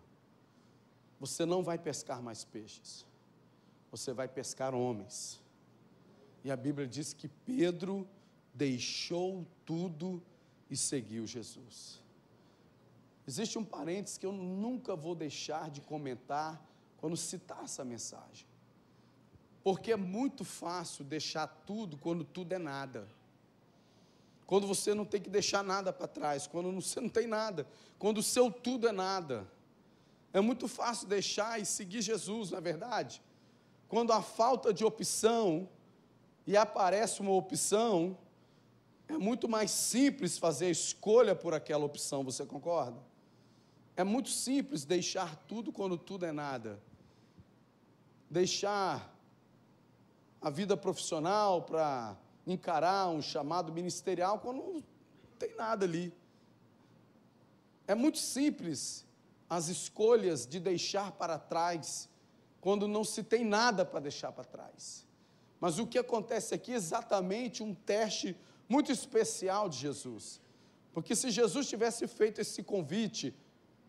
você 1.20 1.46
não 1.46 1.62
vai 1.62 1.78
pescar 1.78 2.24
mais 2.24 2.44
peixes, 2.44 3.06
você 3.92 4.14
vai 4.14 4.28
pescar 4.28 4.74
homens. 4.74 5.45
E 6.46 6.50
a 6.50 6.56
Bíblia 6.56 6.88
diz 6.88 7.12
que 7.12 7.28
Pedro 7.28 8.08
deixou 8.54 9.46
tudo 9.66 10.24
e 10.70 10.78
seguiu 10.78 11.28
Jesus. 11.28 12.02
Existe 13.28 13.58
um 13.58 13.66
parênteses 13.66 14.18
que 14.18 14.25
eu 14.25 14.32
nunca 14.32 14.96
vou 14.96 15.14
deixar 15.14 15.70
de 15.70 15.82
comentar 15.82 16.64
quando 16.98 17.18
citar 17.18 17.66
essa 17.66 17.84
mensagem. 17.84 18.48
Porque 19.62 19.92
é 19.92 19.98
muito 19.98 20.46
fácil 20.46 21.04
deixar 21.04 21.48
tudo 21.48 21.98
quando 21.98 22.24
tudo 22.24 22.54
é 22.54 22.60
nada 22.60 23.06
quando 24.46 24.68
você 24.68 24.94
não 24.94 25.06
tem 25.06 25.22
que 25.22 25.30
deixar 25.30 25.64
nada 25.64 25.92
para 25.92 26.08
trás, 26.08 26.46
quando 26.46 26.72
você 26.72 27.02
não 27.02 27.10
tem 27.10 27.25
nada, 27.25 27.68
quando 27.98 28.20
o 28.20 28.24
seu 28.24 28.52
tudo 28.52 28.88
é 28.88 28.92
nada. 28.92 29.48
É 30.32 30.40
muito 30.40 30.68
fácil 30.68 31.08
deixar 31.08 31.60
e 31.60 31.66
seguir 31.66 32.02
Jesus, 32.02 32.52
não 32.52 32.60
é 32.60 32.62
verdade? 32.62 33.22
Quando 33.88 34.12
há 34.12 34.22
falta 34.22 34.74
de 34.74 34.84
opção 34.84 35.68
e 36.46 36.56
aparece 36.56 37.22
uma 37.22 37.32
opção, 37.32 38.18
é 39.08 39.18
muito 39.18 39.48
mais 39.48 39.72
simples 39.72 40.38
fazer 40.38 40.68
a 40.68 40.72
escolha 40.72 41.36
por 41.36 41.54
aquela 41.54 41.86
opção, 41.86 42.24
você 42.24 42.46
concorda? 42.46 43.00
É 43.96 44.04
muito 44.04 44.30
simples 44.30 44.84
deixar 44.84 45.36
tudo 45.48 45.72
quando 45.72 45.98
tudo 45.98 46.25
é 46.25 46.32
nada. 46.32 46.82
Deixar 48.30 49.14
a 50.42 50.50
vida 50.50 50.75
profissional 50.75 51.62
para 51.62 52.18
encarar 52.46 53.08
um 53.08 53.22
chamado 53.22 53.72
ministerial 53.72 54.40
quando 54.40 54.58
não 54.58 54.84
tem 55.40 55.56
nada 55.56 55.86
ali. 55.86 56.14
É 57.88 57.96
muito 57.96 58.18
simples 58.18 59.06
as 59.50 59.68
escolhas 59.68 60.46
de 60.46 60.60
deixar 60.60 61.12
para 61.12 61.38
trás 61.38 62.10
quando 62.60 62.88
não 62.88 63.04
se 63.04 63.24
tem 63.24 63.46
nada 63.46 63.86
para 63.86 64.00
deixar 64.00 64.32
para 64.32 64.44
trás. 64.44 65.04
Mas 65.59 65.79
o 65.79 65.88
que 65.88 65.97
acontece 65.97 66.53
aqui 66.53 66.74
é 66.74 66.75
exatamente 66.75 67.63
um 67.63 67.74
teste 67.74 68.35
muito 68.67 68.91
especial 68.91 69.69
de 69.69 69.77
Jesus. 69.77 70.41
Porque 70.93 71.15
se 71.15 71.29
Jesus 71.29 71.67
tivesse 71.67 72.07
feito 72.07 72.41
esse 72.41 72.63
convite, 72.63 73.35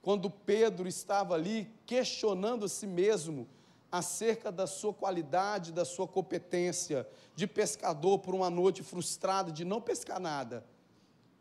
quando 0.02 0.30
Pedro 0.30 0.88
estava 0.88 1.34
ali 1.34 1.70
questionando 1.84 2.64
a 2.64 2.68
si 2.68 2.86
mesmo, 2.86 3.48
acerca 3.90 4.50
da 4.52 4.66
sua 4.66 4.92
qualidade, 4.92 5.72
da 5.72 5.84
sua 5.84 6.06
competência 6.06 7.08
de 7.34 7.46
pescador 7.46 8.18
por 8.18 8.34
uma 8.34 8.50
noite 8.50 8.82
frustrada 8.82 9.50
de 9.50 9.64
não 9.64 9.80
pescar 9.80 10.20
nada. 10.20 10.64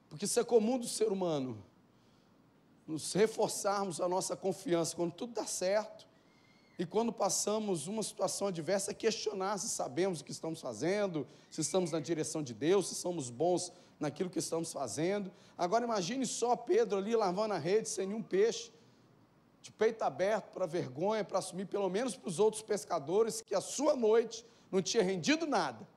Porque 0.10 0.26
isso 0.26 0.40
é 0.40 0.44
comum 0.44 0.78
do 0.78 0.88
ser 0.88 1.12
humano. 1.12 1.64
Nos 2.88 3.14
reforçarmos 3.14 4.00
a 4.00 4.08
nossa 4.08 4.36
confiança 4.36 4.96
quando 4.96 5.12
tudo 5.12 5.34
dá 5.34 5.46
certo. 5.46 6.08
E 6.78 6.86
quando 6.86 7.12
passamos 7.12 7.88
uma 7.88 8.04
situação 8.04 8.48
adversa, 8.48 8.94
questionar 8.94 9.58
se 9.58 9.70
sabemos 9.70 10.20
o 10.20 10.26
que 10.26 10.32
estamos 10.32 10.60
fazendo, 10.60 11.26
se 11.50 11.62
estamos 11.62 11.92
na 11.92 12.00
direção 12.00 12.44
de 12.44 12.54
Deus, 12.54 12.88
se 12.88 12.96
somos 12.96 13.30
bons 13.30 13.72
naquilo 14.00 14.30
que 14.30 14.40
estamos 14.40 14.74
fazendo. 14.74 15.32
Agora 15.58 15.86
imagine 15.86 16.26
só 16.26 16.56
Pedro 16.56 16.98
ali 16.98 17.16
lavando 17.16 17.54
a 17.54 17.58
rede 17.58 17.88
sem 17.88 18.08
nenhum 18.08 18.22
peixe 18.22 18.72
de 19.62 19.72
peito 19.72 20.04
aberto 20.04 20.52
para 20.52 20.68
vergonha, 20.68 21.24
para 21.24 21.40
assumir, 21.40 21.66
pelo 21.66 21.90
menos 21.90 22.16
para 22.16 22.30
os 22.30 22.38
outros 22.38 22.62
pescadores, 22.62 23.42
que 23.42 23.56
a 23.56 23.62
sua 23.62 23.96
noite 23.96 24.46
não 24.72 24.80
tinha 24.80 25.02
rendido 25.02 25.48
nada, 25.48 25.88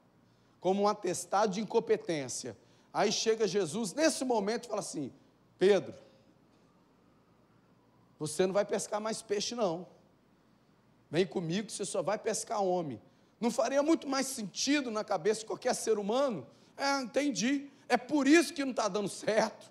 como 0.58 0.84
um 0.84 0.88
atestado 0.88 1.52
de 1.52 1.60
incompetência. 1.60 2.56
Aí 2.92 3.12
chega 3.12 3.46
Jesus 3.46 3.92
nesse 3.92 4.24
momento 4.24 4.64
e 4.64 4.68
fala 4.68 4.80
assim: 4.80 5.12
Pedro, 5.58 5.94
você 8.18 8.46
não 8.46 8.54
vai 8.54 8.64
pescar 8.64 9.00
mais 9.00 9.20
peixe, 9.20 9.54
não. 9.54 9.86
Vem 11.10 11.26
comigo, 11.26 11.70
você 11.70 11.84
só 11.84 12.02
vai 12.02 12.18
pescar 12.18 12.62
homem. 12.62 13.00
Não 13.40 13.50
faria 13.50 13.82
muito 13.82 14.06
mais 14.08 14.26
sentido 14.26 14.90
na 14.90 15.04
cabeça 15.04 15.40
de 15.40 15.46
qualquer 15.46 15.74
ser 15.74 15.98
humano? 15.98 16.46
É, 16.76 17.00
entendi. 17.00 17.70
É 17.88 17.96
por 17.96 18.26
isso 18.26 18.52
que 18.52 18.64
não 18.64 18.72
está 18.72 18.88
dando 18.88 19.08
certo. 19.08 19.70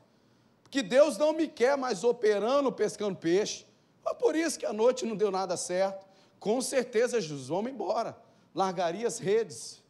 Porque 0.64 0.82
Deus 0.82 1.18
não 1.18 1.34
me 1.34 1.48
quer 1.48 1.78
mais 1.78 2.04
operando, 2.04 2.72
pescando 2.72 3.18
peixe. 3.18 3.66
É 4.06 4.14
por 4.14 4.36
isso 4.36 4.58
que 4.58 4.66
a 4.66 4.74
noite 4.74 5.06
não 5.06 5.16
deu 5.16 5.30
nada 5.30 5.56
certo. 5.56 6.06
Com 6.40 6.62
certeza, 6.62 7.20
Jesus, 7.20 7.48
vamos 7.48 7.72
embora. 7.72 8.18
Largaria 8.56 9.08
as 9.08 9.20
redes. 9.20 9.84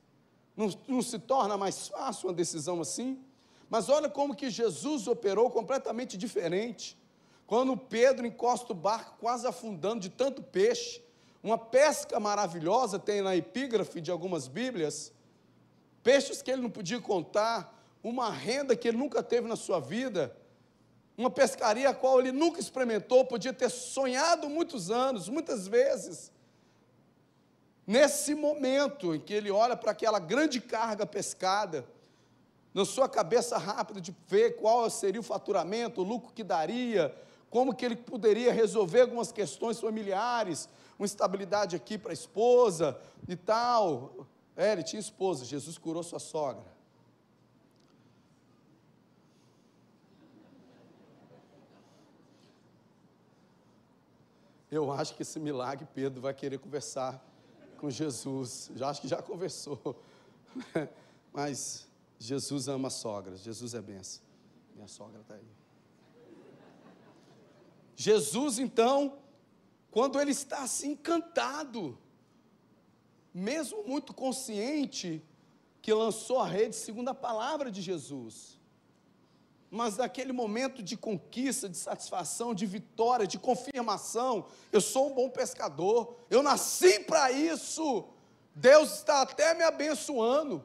Não, 0.55 0.69
não 0.87 1.01
se 1.01 1.19
torna 1.19 1.57
mais 1.57 1.87
fácil 1.87 2.29
uma 2.29 2.33
decisão 2.33 2.81
assim? 2.81 3.23
Mas 3.69 3.89
olha 3.89 4.09
como 4.09 4.35
que 4.35 4.49
Jesus 4.49 5.07
operou 5.07 5.49
completamente 5.51 6.17
diferente. 6.17 6.97
Quando 7.45 7.77
Pedro 7.77 8.25
encosta 8.25 8.73
o 8.73 8.75
barco 8.75 9.17
quase 9.19 9.45
afundando 9.47 10.01
de 10.01 10.09
tanto 10.09 10.41
peixe, 10.41 11.01
uma 11.47 11.57
pesca 11.57 12.19
maravilhosa, 12.19 12.99
tem 12.99 13.21
na 13.21 13.33
epígrafe 13.33 14.01
de 14.01 14.11
algumas 14.11 14.49
Bíblias, 14.49 15.13
peixes 16.03 16.41
que 16.41 16.51
ele 16.51 16.61
não 16.61 16.69
podia 16.69 16.99
contar, 16.99 17.73
uma 18.03 18.29
renda 18.29 18.75
que 18.75 18.85
ele 18.85 18.97
nunca 18.97 19.23
teve 19.23 19.47
na 19.47 19.55
sua 19.55 19.79
vida, 19.79 20.35
uma 21.17 21.29
pescaria 21.29 21.89
a 21.89 21.93
qual 21.93 22.19
ele 22.19 22.33
nunca 22.33 22.59
experimentou, 22.59 23.23
podia 23.23 23.53
ter 23.53 23.69
sonhado 23.69 24.49
muitos 24.49 24.91
anos, 24.91 25.29
muitas 25.29 25.67
vezes. 25.67 26.31
Nesse 27.85 28.35
momento 28.35 29.15
em 29.15 29.19
que 29.19 29.33
ele 29.33 29.49
olha 29.49 29.77
para 29.77 29.91
aquela 29.91 30.19
grande 30.19 30.59
carga 30.59 31.05
pescada, 31.05 31.87
na 32.73 32.83
sua 32.83 33.07
cabeça 33.07 33.57
rápida 33.57 34.01
de 34.01 34.13
ver 34.27 34.57
qual 34.57 34.89
seria 34.89 35.21
o 35.21 35.23
faturamento, 35.23 36.01
o 36.01 36.03
lucro 36.03 36.33
que 36.33 36.43
daria, 36.43 37.15
como 37.49 37.73
que 37.73 37.85
ele 37.85 37.95
poderia 37.95 38.51
resolver 38.51 39.01
algumas 39.01 39.31
questões 39.31 39.79
familiares, 39.79 40.67
uma 40.97 41.05
estabilidade 41.05 41.75
aqui 41.75 41.97
para 41.97 42.11
a 42.11 42.13
esposa 42.13 42.99
e 43.27 43.35
tal. 43.35 44.27
É, 44.55 44.71
ele 44.71 44.83
tinha 44.83 44.99
esposa, 44.99 45.45
Jesus 45.45 45.77
curou 45.77 46.01
sua 46.01 46.19
sogra. 46.19 46.77
Eu 54.69 54.91
acho 54.91 55.15
que 55.15 55.21
esse 55.21 55.39
milagre 55.39 55.87
Pedro 55.93 56.19
vai 56.21 56.33
querer 56.33 56.59
conversar 56.59 57.23
com 57.77 57.89
Jesus. 57.89 58.69
Já 58.75 58.89
acho 58.89 59.01
que 59.01 59.07
já 59.07 59.21
conversou. 59.21 60.03
Mas 61.31 61.87
Jesus 62.19 62.67
ama 62.67 62.89
sogras, 62.89 63.39
Jesus 63.39 63.73
é 63.73 63.81
benção. 63.81 64.23
Minha 64.75 64.87
sogra 64.87 65.21
está 65.21 65.35
aí. 65.35 65.47
Jesus, 67.95 68.59
então, 68.59 69.17
quando 69.97 70.21
ele 70.21 70.29
está 70.29 70.59
assim 70.59 70.91
encantado, 70.91 71.97
mesmo 73.33 73.83
muito 73.87 74.13
consciente 74.13 75.25
que 75.81 75.91
lançou 75.91 76.39
a 76.39 76.45
rede 76.45 76.75
segundo 76.75 77.09
a 77.09 77.15
palavra 77.15 77.71
de 77.71 77.81
Jesus, 77.81 78.59
mas 79.71 79.97
naquele 79.97 80.31
momento 80.31 80.83
de 80.83 80.95
conquista, 80.95 81.67
de 81.67 81.77
satisfação, 81.77 82.53
de 82.53 82.67
vitória, 82.67 83.25
de 83.25 83.39
confirmação, 83.39 84.45
eu 84.71 84.81
sou 84.81 85.09
um 85.09 85.15
bom 85.15 85.31
pescador, 85.31 86.15
eu 86.29 86.43
nasci 86.43 86.99
para 86.99 87.31
isso, 87.31 88.07
Deus 88.53 88.99
está 88.99 89.23
até 89.23 89.55
me 89.55 89.63
abençoando, 89.63 90.63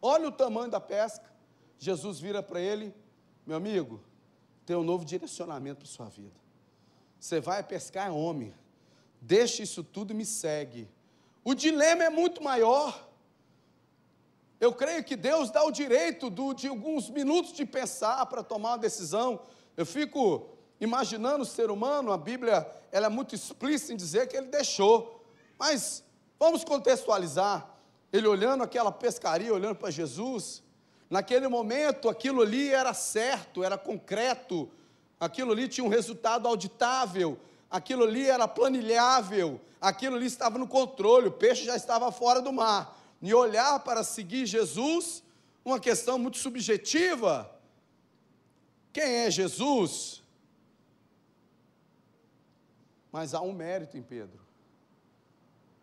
olha 0.00 0.28
o 0.28 0.32
tamanho 0.32 0.70
da 0.70 0.78
pesca. 0.80 1.28
Jesus 1.76 2.20
vira 2.20 2.40
para 2.40 2.60
ele, 2.60 2.94
meu 3.44 3.56
amigo, 3.56 4.00
tem 4.64 4.76
um 4.76 4.84
novo 4.84 5.04
direcionamento 5.04 5.80
para 5.80 5.88
sua 5.88 6.08
vida. 6.08 6.38
Você 7.18 7.40
vai 7.40 7.64
pescar 7.64 8.14
homem. 8.14 8.54
Deixa 9.20 9.62
isso 9.62 9.84
tudo 9.84 10.12
e 10.12 10.16
me 10.16 10.24
segue. 10.24 10.88
O 11.44 11.54
dilema 11.54 12.04
é 12.04 12.10
muito 12.10 12.42
maior. 12.42 13.08
Eu 14.58 14.72
creio 14.72 15.02
que 15.02 15.16
Deus 15.16 15.50
dá 15.50 15.64
o 15.64 15.70
direito 15.70 16.28
do, 16.28 16.52
de 16.52 16.68
alguns 16.68 17.08
minutos 17.08 17.52
de 17.52 17.64
pensar 17.64 18.24
para 18.26 18.42
tomar 18.42 18.70
uma 18.70 18.78
decisão. 18.78 19.40
Eu 19.76 19.86
fico 19.86 20.48
imaginando 20.80 21.42
o 21.42 21.46
ser 21.46 21.70
humano, 21.70 22.12
a 22.12 22.18
Bíblia 22.18 22.70
ela 22.92 23.06
é 23.06 23.08
muito 23.08 23.34
explícita 23.34 23.92
em 23.92 23.96
dizer 23.96 24.28
que 24.28 24.36
ele 24.36 24.48
deixou. 24.48 25.24
Mas 25.58 26.04
vamos 26.38 26.64
contextualizar. 26.64 27.68
Ele 28.12 28.26
olhando 28.26 28.62
aquela 28.64 28.90
pescaria, 28.90 29.52
olhando 29.52 29.76
para 29.76 29.90
Jesus, 29.90 30.62
naquele 31.08 31.48
momento 31.48 32.08
aquilo 32.08 32.42
ali 32.42 32.70
era 32.70 32.92
certo, 32.92 33.62
era 33.62 33.78
concreto, 33.78 34.70
aquilo 35.18 35.52
ali 35.52 35.68
tinha 35.68 35.84
um 35.84 35.88
resultado 35.88 36.48
auditável, 36.48 37.38
aquilo 37.70 38.04
ali 38.04 38.26
era 38.26 38.48
planilhável, 38.48 39.60
aquilo 39.80 40.16
ali 40.16 40.26
estava 40.26 40.58
no 40.58 40.66
controle, 40.66 41.28
o 41.28 41.32
peixe 41.32 41.64
já 41.64 41.76
estava 41.76 42.10
fora 42.10 42.42
do 42.42 42.52
mar. 42.52 42.98
E 43.22 43.32
olhar 43.32 43.78
para 43.80 44.02
seguir 44.02 44.46
Jesus, 44.46 45.22
uma 45.64 45.78
questão 45.78 46.18
muito 46.18 46.38
subjetiva. 46.38 47.50
Quem 48.92 49.04
é 49.04 49.30
Jesus? 49.30 50.22
Mas 53.12 53.34
há 53.34 53.40
um 53.40 53.52
mérito 53.52 53.96
em 53.96 54.02
Pedro. 54.02 54.40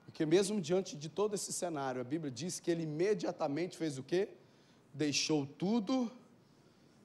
Porque 0.03 0.25
mesmo 0.25 0.59
diante 0.59 0.95
de 0.95 1.09
todo 1.09 1.35
esse 1.35 1.53
cenário, 1.53 2.01
a 2.01 2.03
Bíblia 2.03 2.31
diz 2.31 2.59
que 2.59 2.71
ele 2.71 2.83
imediatamente 2.83 3.77
fez 3.77 3.97
o 3.97 4.03
quê? 4.03 4.29
Deixou 4.93 5.45
tudo 5.45 6.11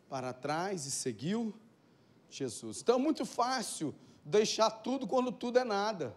para 0.09 0.33
trás 0.33 0.87
e 0.87 0.91
seguiu 0.91 1.55
Jesus. 2.31 2.81
Então 2.81 2.97
é 2.97 2.99
muito 2.99 3.27
fácil 3.27 3.95
deixar 4.25 4.71
tudo 4.71 5.07
quando 5.07 5.33
tudo 5.33 5.59
é 5.59 5.65
nada. 5.65 6.15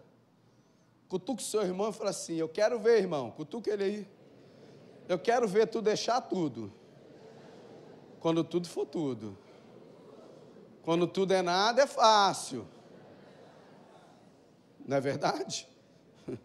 Cutuca 1.08 1.42
o 1.42 1.46
seu 1.46 1.62
irmão 1.62 1.90
e 1.90 1.94
fala 1.94 2.10
assim: 2.10 2.36
Eu 2.36 2.50
quero 2.50 2.80
ver, 2.80 3.00
irmão, 3.00 3.32
cutuca 3.32 3.72
ele 3.72 3.84
aí. 3.84 4.08
Eu 5.08 5.20
quero 5.20 5.48
ver 5.48 5.68
tu 5.68 5.82
deixar 5.82 6.22
tudo. 6.22 6.72
Quando 8.20 8.44
tudo 8.44 8.68
for 8.68 8.86
tudo. 8.86 9.38
Quando 10.82 11.08
tudo 11.08 11.34
é 11.34 11.42
nada, 11.42 11.84
é 11.84 11.88
fácil. 11.88 12.68
Não 14.86 14.98
é 14.98 15.02
verdade? 15.02 15.68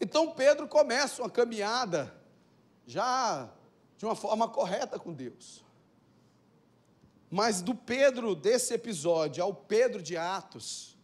Então 0.00 0.30
Pedro 0.30 0.68
começa 0.68 1.20
uma 1.20 1.28
caminhada 1.28 2.14
já 2.86 3.50
de 3.96 4.04
uma 4.04 4.14
forma 4.14 4.48
correta 4.48 4.96
com 4.96 5.12
Deus. 5.12 5.64
Mas 7.30 7.60
do 7.60 7.74
Pedro 7.74 8.34
desse 8.34 8.72
episódio 8.72 9.42
ao 9.42 9.54
Pedro 9.54 10.02
de 10.02 10.16
Atos, 10.16 10.96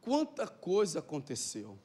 quanta 0.00 0.46
coisa 0.46 0.98
aconteceu. 0.98 1.78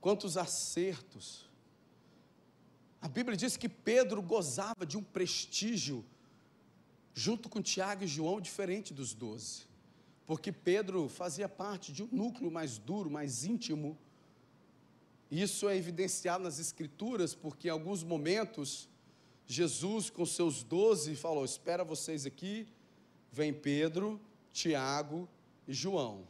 Quantos 0.00 0.38
acertos. 0.38 1.48
A 3.02 3.08
Bíblia 3.08 3.36
diz 3.36 3.56
que 3.56 3.68
Pedro 3.68 4.22
gozava 4.22 4.86
de 4.86 4.96
um 4.96 5.02
prestígio, 5.02 6.04
junto 7.12 7.48
com 7.48 7.60
Tiago 7.60 8.04
e 8.04 8.06
João, 8.06 8.40
diferente 8.40 8.94
dos 8.94 9.12
doze. 9.12 9.68
Porque 10.26 10.50
Pedro 10.50 11.08
fazia 11.08 11.48
parte 11.48 11.92
de 11.92 12.02
um 12.02 12.08
núcleo 12.10 12.50
mais 12.50 12.78
duro, 12.78 13.10
mais 13.10 13.44
íntimo. 13.44 13.98
Isso 15.30 15.68
é 15.68 15.76
evidenciado 15.76 16.44
nas 16.44 16.58
Escrituras, 16.58 17.34
porque 17.34 17.68
em 17.68 17.70
alguns 17.70 18.02
momentos 18.02 18.88
Jesus, 19.52 20.10
com 20.10 20.24
seus 20.24 20.62
doze, 20.62 21.16
falou: 21.16 21.44
Espera 21.44 21.82
vocês 21.84 22.24
aqui. 22.26 22.68
Vem 23.32 23.52
Pedro, 23.52 24.20
Tiago 24.52 25.28
e 25.66 25.72
João. 25.72 26.24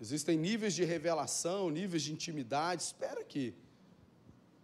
Existem 0.00 0.36
níveis 0.36 0.74
de 0.74 0.84
revelação, 0.84 1.70
níveis 1.70 2.02
de 2.02 2.12
intimidade. 2.12 2.82
Espera 2.82 3.20
aqui. 3.20 3.54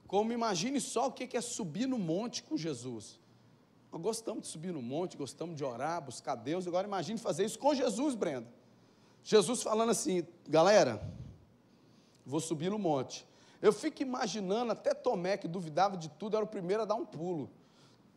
Como 0.07 0.33
imagine 0.33 0.81
só 0.81 1.07
o 1.07 1.13
que 1.13 1.37
é 1.37 1.41
subir 1.41 1.87
no 1.87 1.99
monte 1.99 2.43
com 2.43 2.57
Jesus. 2.57 3.19
Nós 3.93 4.03
gostamos 4.03 4.43
de 4.43 4.49
subir 4.49 4.73
no 4.73 4.83
monte, 4.83 5.17
gostamos 5.17 5.57
de 5.57 5.63
orar, 5.63 6.03
buscar 6.03 6.35
Deus. 6.35 6.67
Agora 6.67 6.87
imagine 6.87 7.19
fazer 7.19 7.45
isso 7.45 7.59
com 7.59 7.75
Jesus, 7.75 8.15
Brenda. 8.15 8.49
Jesus 9.23 9.63
falando 9.63 9.91
assim, 9.91 10.27
galera, 10.49 11.03
vou 12.25 12.41
subir 12.41 12.71
no 12.71 12.79
monte. 12.79 13.28
Eu 13.61 13.73
fico 13.73 14.03
imaginando, 14.03 14.73
até 14.73 14.95
Tomé, 14.95 15.37
que 15.37 15.49
duvidava 15.49 15.97
de 15.97 16.09
tudo, 16.09 16.37
era 16.37 16.45
o 16.45 16.49
primeiro 16.49 16.83
a 16.83 16.87
dar 16.87 16.95
um 16.95 17.05
pulo, 17.05 17.51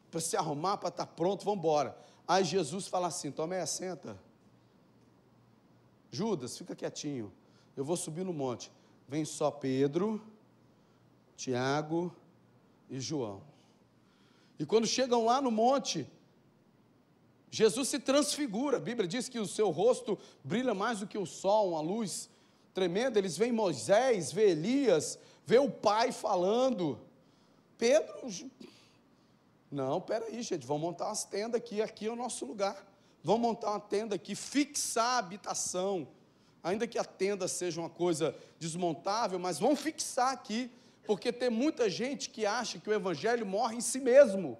para 0.10 0.20
se 0.20 0.38
arrumar, 0.38 0.78
para 0.78 0.90
estar 0.90 1.06
tá 1.06 1.12
pronto, 1.12 1.44
vamos 1.44 1.60
embora. 1.60 1.98
Aí 2.28 2.44
Jesus 2.44 2.88
fala 2.88 3.08
assim: 3.08 3.32
Tomé, 3.32 3.66
senta. 3.66 4.18
Judas, 6.12 6.58
fica 6.58 6.76
quietinho. 6.76 7.32
Eu 7.76 7.86
vou 7.86 7.96
subir 7.96 8.24
no 8.24 8.34
monte. 8.34 8.72
Vem 9.08 9.26
só 9.26 9.50
Pedro, 9.50 10.22
Tiago 11.36 12.14
e 12.90 13.00
João. 13.00 13.42
E 14.60 14.66
quando 14.66 14.86
chegam 14.86 15.26
lá 15.26 15.42
no 15.42 15.50
monte, 15.50 16.08
Jesus 17.50 17.90
se 17.90 18.00
transfigura. 18.00 18.78
A 18.78 18.80
Bíblia 18.80 19.08
diz 19.08 19.28
que 19.28 19.40
o 19.40 19.48
seu 19.48 19.70
rosto 19.72 20.20
brilha 20.44 20.74
mais 20.74 21.00
do 21.00 21.08
que 21.08 21.18
o 21.18 21.26
sol, 21.26 21.72
uma 21.72 21.82
luz 21.82 22.30
tremenda. 22.74 23.18
Eles 23.18 23.38
veem 23.38 23.52
Moisés, 23.52 24.32
vê 24.32 24.52
Elias, 24.52 25.18
vê 25.46 25.60
o 25.60 25.70
pai 25.70 26.12
falando. 26.12 27.00
Pedro, 27.78 28.30
não, 29.72 30.02
peraí, 30.02 30.42
gente, 30.42 30.68
vamos 30.68 30.84
montar 30.84 31.10
as 31.10 31.24
tendas 31.24 31.56
aqui, 31.56 31.82
aqui 31.82 32.06
é 32.06 32.12
o 32.12 32.16
nosso 32.16 32.46
lugar. 32.46 32.86
vão 33.24 33.38
montar 33.38 33.72
uma 33.72 33.80
tenda 33.80 34.16
aqui, 34.16 34.36
fixar 34.36 35.16
a 35.16 35.18
habitação, 35.20 36.08
ainda 36.64 36.88
que 36.88 36.98
a 36.98 37.04
tenda 37.04 37.48
seja 37.48 37.80
uma 37.80 37.90
coisa 37.90 38.36
desmontável, 38.60 39.40
mas 39.40 39.60
vão 39.60 39.76
fixar 39.76 40.34
aqui, 40.34 40.72
porque 41.06 41.32
tem 41.32 41.50
muita 41.50 41.90
gente 41.90 42.30
que 42.30 42.46
acha 42.46 42.80
que 42.80 42.90
o 42.90 42.94
evangelho 42.94 43.46
morre 43.46 43.78
em 43.78 43.82
si 43.82 44.00
mesmo. 44.00 44.58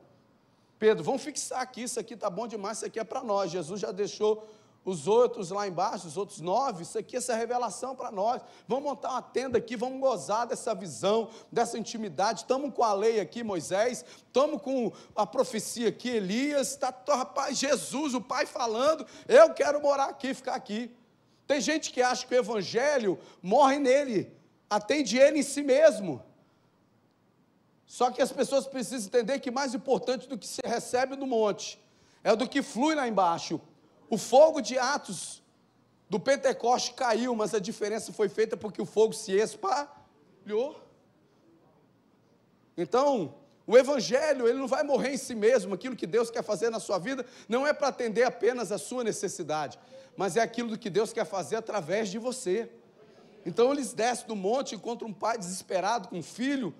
Pedro, 0.80 1.04
vamos 1.04 1.24
fixar 1.24 1.62
aqui, 1.62 1.84
isso 1.84 2.00
aqui 2.00 2.14
está 2.14 2.30
bom 2.30 2.48
demais, 2.48 2.78
isso 2.78 2.86
aqui 2.86 3.00
é 3.00 3.04
para 3.04 3.24
nós. 3.24 3.52
Jesus 3.52 3.80
já 3.80 3.92
deixou 3.92 4.48
os 4.84 5.08
outros 5.08 5.52
lá 5.52 5.68
embaixo, 5.68 6.08
os 6.08 6.18
outros 6.18 6.42
nove, 6.42 6.84
isso 6.84 6.98
aqui, 6.98 7.18
essa 7.18 7.36
revelação 7.36 7.96
para 7.96 8.12
nós. 8.12 8.42
Vamos 8.68 8.84
montar 8.84 9.12
uma 9.12 9.22
tenda 9.22 9.58
aqui, 9.58 9.76
vamos 9.76 10.00
gozar 10.00 10.48
dessa 10.48 10.74
visão, 10.74 11.30
dessa 11.52 11.78
intimidade. 11.78 12.42
Estamos 12.42 12.74
com 12.74 12.84
a 12.84 12.94
lei 12.94 13.20
aqui, 13.20 13.44
Moisés, 13.44 14.04
estamos 14.26 14.62
com 14.62 14.92
a 15.16 15.26
profecia 15.26 15.90
aqui, 15.90 16.10
Elias, 16.10 16.72
está, 16.72 16.94
rapaz, 17.08 17.58
Jesus, 17.58 18.14
o 18.14 18.22
Pai 18.22 18.46
falando, 18.46 19.06
eu 19.28 19.54
quero 19.54 19.82
morar 19.82 20.06
aqui, 20.06 20.34
ficar 20.34 20.56
aqui. 20.56 20.92
Tem 21.46 21.62
gente 21.62 21.92
que 21.92 22.02
acha 22.02 22.26
que 22.26 22.34
o 22.34 22.38
Evangelho 22.38 23.20
morre 23.42 23.78
nele, 23.78 24.34
atende 24.70 25.18
ele 25.18 25.40
em 25.40 25.44
si 25.44 25.62
mesmo. 25.62 26.24
Só 27.86 28.10
que 28.10 28.22
as 28.22 28.32
pessoas 28.32 28.66
precisam 28.66 29.08
entender 29.08 29.40
que 29.40 29.52
mais 29.52 29.76
importante 29.76 30.28
do 30.28 30.38
que 30.38 30.48
se 30.48 30.62
recebe 30.64 31.18
no 31.18 31.28
monte 31.28 31.78
é 32.24 32.34
do 32.36 32.48
que 32.48 32.62
flui 32.62 32.96
lá 32.96 33.06
embaixo. 33.08 33.60
O 34.12 34.18
fogo 34.18 34.60
de 34.60 34.78
Atos 34.78 35.42
do 36.10 36.20
Pentecoste 36.20 36.94
caiu, 36.94 37.34
mas 37.34 37.54
a 37.54 37.60
diferença 37.60 38.12
foi 38.12 38.28
feita 38.28 38.58
porque 38.58 38.82
o 38.82 38.86
fogo 38.86 39.14
se 39.14 39.32
espalhou. 39.32 40.86
Então, 42.76 43.36
o 43.66 43.78
evangelho, 43.78 44.50
ele 44.50 44.60
não 44.60 44.68
vai 44.68 44.84
morrer 44.84 45.14
em 45.14 45.18
si 45.18 45.34
mesmo, 45.34 45.74
aquilo 45.74 45.96
que 45.96 46.06
Deus 46.06 46.30
quer 46.30 46.44
fazer 46.44 46.70
na 46.70 46.78
sua 46.78 47.00
vida 47.00 47.26
não 47.48 47.66
é 47.66 47.72
para 47.72 47.88
atender 47.88 48.24
apenas 48.24 48.70
a 48.70 48.78
sua 48.78 49.02
necessidade, 49.02 49.80
mas 50.18 50.36
é 50.36 50.42
aquilo 50.42 50.78
que 50.78 50.90
Deus 50.90 51.14
quer 51.14 51.26
fazer 51.26 51.56
através 51.56 52.10
de 52.10 52.20
você. 52.20 52.70
Então 53.46 53.72
eles 53.72 53.94
descem 53.94 54.28
do 54.28 54.36
monte, 54.36 54.76
encontram 54.76 55.08
um 55.08 55.14
pai 55.14 55.38
desesperado 55.38 56.10
com 56.10 56.18
um 56.18 56.24
filho, 56.24 56.76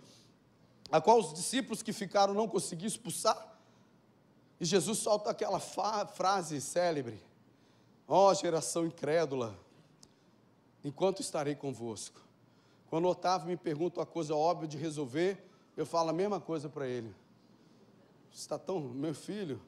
a 0.92 1.00
qual 1.00 1.18
os 1.18 1.34
discípulos 1.34 1.82
que 1.82 1.94
ficaram 1.94 2.34
não 2.34 2.46
conseguiram 2.46 2.90
expulsar. 2.90 3.51
E 4.62 4.66
Jesus 4.66 5.00
solta 5.00 5.32
aquela 5.32 5.60
frase 5.60 6.62
célebre: 6.62 7.20
Ó 8.08 8.30
oh, 8.30 8.34
geração 8.36 8.86
incrédula, 8.86 9.58
enquanto 10.84 11.20
estarei 11.20 11.56
convosco. 11.56 12.22
Quando 12.88 13.08
Otávio 13.08 13.48
me 13.48 13.58
pergunta 13.58 14.00
uma 14.00 14.06
coisa 14.06 14.36
óbvia 14.36 14.68
de 14.68 14.78
resolver, 14.78 15.44
eu 15.76 15.86
falo 15.86 16.12
a 16.12 16.14
mesma 16.14 16.40
coisa 16.40 16.70
para 16.70 16.88
ele. 16.88 17.12
Está 18.32 18.60
tão, 18.60 18.80
meu 18.80 19.16
filho, 19.16 19.60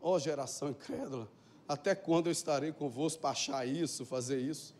ó 0.00 0.12
oh, 0.12 0.18
geração 0.18 0.70
incrédula, 0.70 1.28
até 1.66 1.94
quando 1.94 2.26
eu 2.28 2.32
estarei 2.32 2.72
convosco 2.72 3.20
para 3.20 3.30
achar 3.30 3.66
isso, 3.66 4.06
fazer 4.06 4.38
isso? 4.38 4.74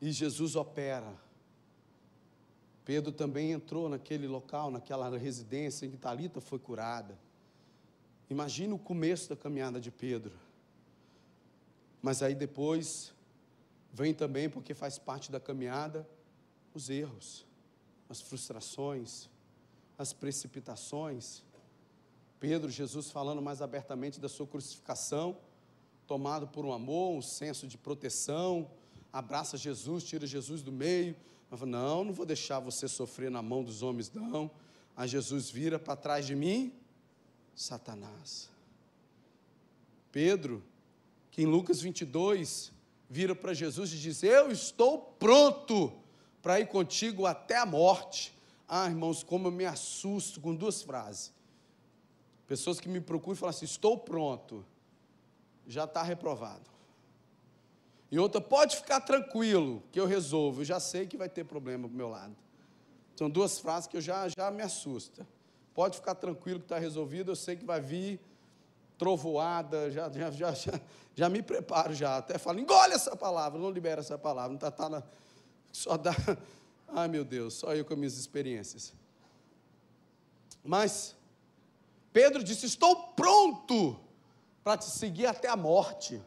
E 0.00 0.10
Jesus 0.10 0.56
opera 0.56 1.14
Pedro 2.84 3.12
também 3.12 3.52
entrou 3.52 3.88
naquele 3.88 4.26
local, 4.26 4.70
naquela 4.70 5.16
residência 5.16 5.86
em 5.86 5.90
que 5.90 5.96
Talita 5.96 6.40
foi 6.40 6.58
curada. 6.58 7.16
Imagina 8.30 8.74
o 8.74 8.78
começo 8.78 9.28
da 9.28 9.36
caminhada 9.36 9.80
de 9.80 9.90
Pedro. 9.90 10.32
Mas 12.00 12.22
aí 12.22 12.34
depois 12.34 13.12
vem 13.92 14.14
também, 14.14 14.48
porque 14.48 14.74
faz 14.74 14.98
parte 14.98 15.30
da 15.30 15.38
caminhada, 15.38 16.08
os 16.74 16.88
erros, 16.88 17.44
as 18.08 18.20
frustrações, 18.20 19.28
as 19.98 20.12
precipitações. 20.12 21.42
Pedro, 22.40 22.70
Jesus 22.70 23.10
falando 23.10 23.40
mais 23.40 23.62
abertamente 23.62 24.18
da 24.18 24.28
sua 24.28 24.46
crucificação, 24.46 25.36
tomado 26.06 26.48
por 26.48 26.64
um 26.64 26.72
amor, 26.72 27.16
um 27.16 27.22
senso 27.22 27.66
de 27.66 27.78
proteção, 27.78 28.70
abraça 29.12 29.56
Jesus, 29.56 30.02
tira 30.02 30.26
Jesus 30.26 30.62
do 30.62 30.72
meio, 30.72 31.14
ela 31.50 31.66
não, 31.66 32.04
não 32.04 32.12
vou 32.12 32.24
deixar 32.24 32.58
você 32.58 32.88
sofrer 32.88 33.30
na 33.30 33.42
mão 33.42 33.62
dos 33.62 33.82
homens, 33.82 34.10
não. 34.12 34.50
Aí 34.96 35.06
Jesus 35.06 35.50
vira 35.50 35.78
para 35.78 35.94
trás 35.94 36.26
de 36.26 36.34
mim, 36.34 36.72
Satanás. 37.54 38.50
Pedro, 40.10 40.62
que 41.30 41.42
em 41.42 41.46
Lucas 41.46 41.80
22, 41.80 42.72
vira 43.08 43.34
para 43.34 43.54
Jesus 43.54 43.92
e 43.92 43.96
diz: 43.96 44.22
Eu 44.22 44.50
estou 44.50 44.98
pronto 45.18 45.92
para 46.42 46.60
ir 46.60 46.66
contigo 46.66 47.26
até 47.26 47.56
a 47.56 47.66
morte. 47.66 48.34
Ah, 48.68 48.86
irmãos, 48.86 49.22
como 49.22 49.48
eu 49.48 49.52
me 49.52 49.64
assusto 49.64 50.40
com 50.40 50.54
duas 50.54 50.82
frases. 50.82 51.32
Pessoas 52.46 52.80
que 52.80 52.88
me 52.88 53.00
procuram 53.00 53.34
e 53.34 53.38
falam 53.38 53.50
assim: 53.50 53.64
Estou 53.64 53.98
pronto, 53.98 54.64
já 55.66 55.84
está 55.84 56.02
reprovado. 56.02 56.70
E 58.10 58.18
outra, 58.18 58.42
pode 58.42 58.76
ficar 58.76 59.00
tranquilo 59.00 59.82
que 59.90 59.98
eu 59.98 60.06
resolvo, 60.06 60.60
eu 60.60 60.64
já 60.66 60.78
sei 60.78 61.06
que 61.06 61.16
vai 61.16 61.30
ter 61.30 61.44
problema 61.44 61.88
do 61.88 61.94
meu 61.94 62.10
lado. 62.10 62.36
São 63.16 63.30
duas 63.30 63.58
frases 63.58 63.86
que 63.86 63.96
eu 63.96 64.02
já, 64.02 64.28
já 64.28 64.50
me 64.50 64.62
assusta. 64.62 65.26
Pode 65.74 65.96
ficar 65.96 66.14
tranquilo 66.14 66.58
que 66.58 66.66
está 66.66 66.78
resolvido, 66.78 67.30
eu 67.30 67.36
sei 67.36 67.56
que 67.56 67.64
vai 67.64 67.80
vir 67.80 68.20
trovoada, 68.98 69.90
já, 69.90 70.08
já, 70.10 70.30
já, 70.30 70.52
já, 70.52 70.80
já 71.14 71.28
me 71.28 71.42
preparo 71.42 71.94
já. 71.94 72.18
Até 72.18 72.38
falo, 72.38 72.60
engole 72.60 72.92
essa 72.92 73.16
palavra, 73.16 73.58
não 73.58 73.70
libera 73.70 74.00
essa 74.00 74.16
palavra, 74.18 74.50
não 74.50 74.56
está 74.56 74.70
tá 74.70 74.88
na. 74.88 75.02
Só 75.72 75.96
dá. 75.96 76.14
Ai 76.88 77.08
meu 77.08 77.24
Deus, 77.24 77.54
só 77.54 77.74
eu 77.74 77.84
com 77.84 77.94
as 77.94 77.98
minhas 77.98 78.16
experiências. 78.18 78.92
Mas 80.62 81.16
Pedro 82.12 82.44
disse: 82.44 82.66
Estou 82.66 82.94
pronto 83.14 83.98
para 84.62 84.76
te 84.78 84.84
seguir 84.84 85.26
até 85.26 85.48
a 85.48 85.56
morte. 85.56 86.22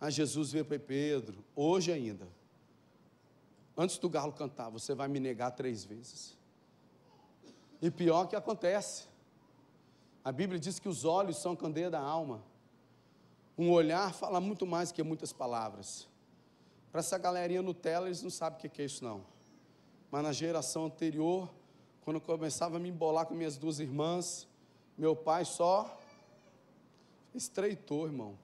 Aí 0.00 0.10
Jesus 0.10 0.50
veio 0.50 0.64
para 0.64 0.78
Pedro, 0.80 1.44
hoje 1.54 1.92
ainda, 1.92 2.26
antes 3.76 3.98
do 3.98 4.08
galo 4.08 4.32
cantar, 4.32 4.68
você 4.68 4.94
vai 4.94 5.06
me 5.06 5.20
negar 5.20 5.52
três 5.52 5.84
vezes. 5.84 6.36
E 7.82 7.90
pior 7.90 8.28
que 8.28 8.36
acontece. 8.36 9.08
A 10.24 10.30
Bíblia 10.30 10.60
diz 10.60 10.78
que 10.78 10.88
os 10.88 11.04
olhos 11.04 11.36
são 11.38 11.52
a 11.52 11.56
candeia 11.56 11.90
da 11.90 11.98
alma. 12.00 12.40
Um 13.58 13.72
olhar 13.72 14.14
fala 14.14 14.40
muito 14.40 14.64
mais 14.64 14.92
que 14.92 15.02
muitas 15.02 15.32
palavras. 15.32 16.08
Para 16.92 17.00
essa 17.00 17.18
galerinha 17.18 17.60
Nutella, 17.60 18.06
eles 18.06 18.22
não 18.22 18.30
sabem 18.30 18.56
o 18.56 18.70
que 18.70 18.80
é 18.80 18.84
isso 18.84 19.02
não. 19.02 19.24
Mas 20.12 20.22
na 20.22 20.32
geração 20.32 20.84
anterior, 20.84 21.50
quando 22.02 22.16
eu 22.16 22.20
começava 22.20 22.76
a 22.76 22.78
me 22.78 22.88
embolar 22.88 23.26
com 23.26 23.34
minhas 23.34 23.56
duas 23.56 23.80
irmãs, 23.80 24.46
meu 24.96 25.16
pai 25.16 25.44
só 25.44 25.98
estreitou, 27.34 28.06
irmão. 28.06 28.38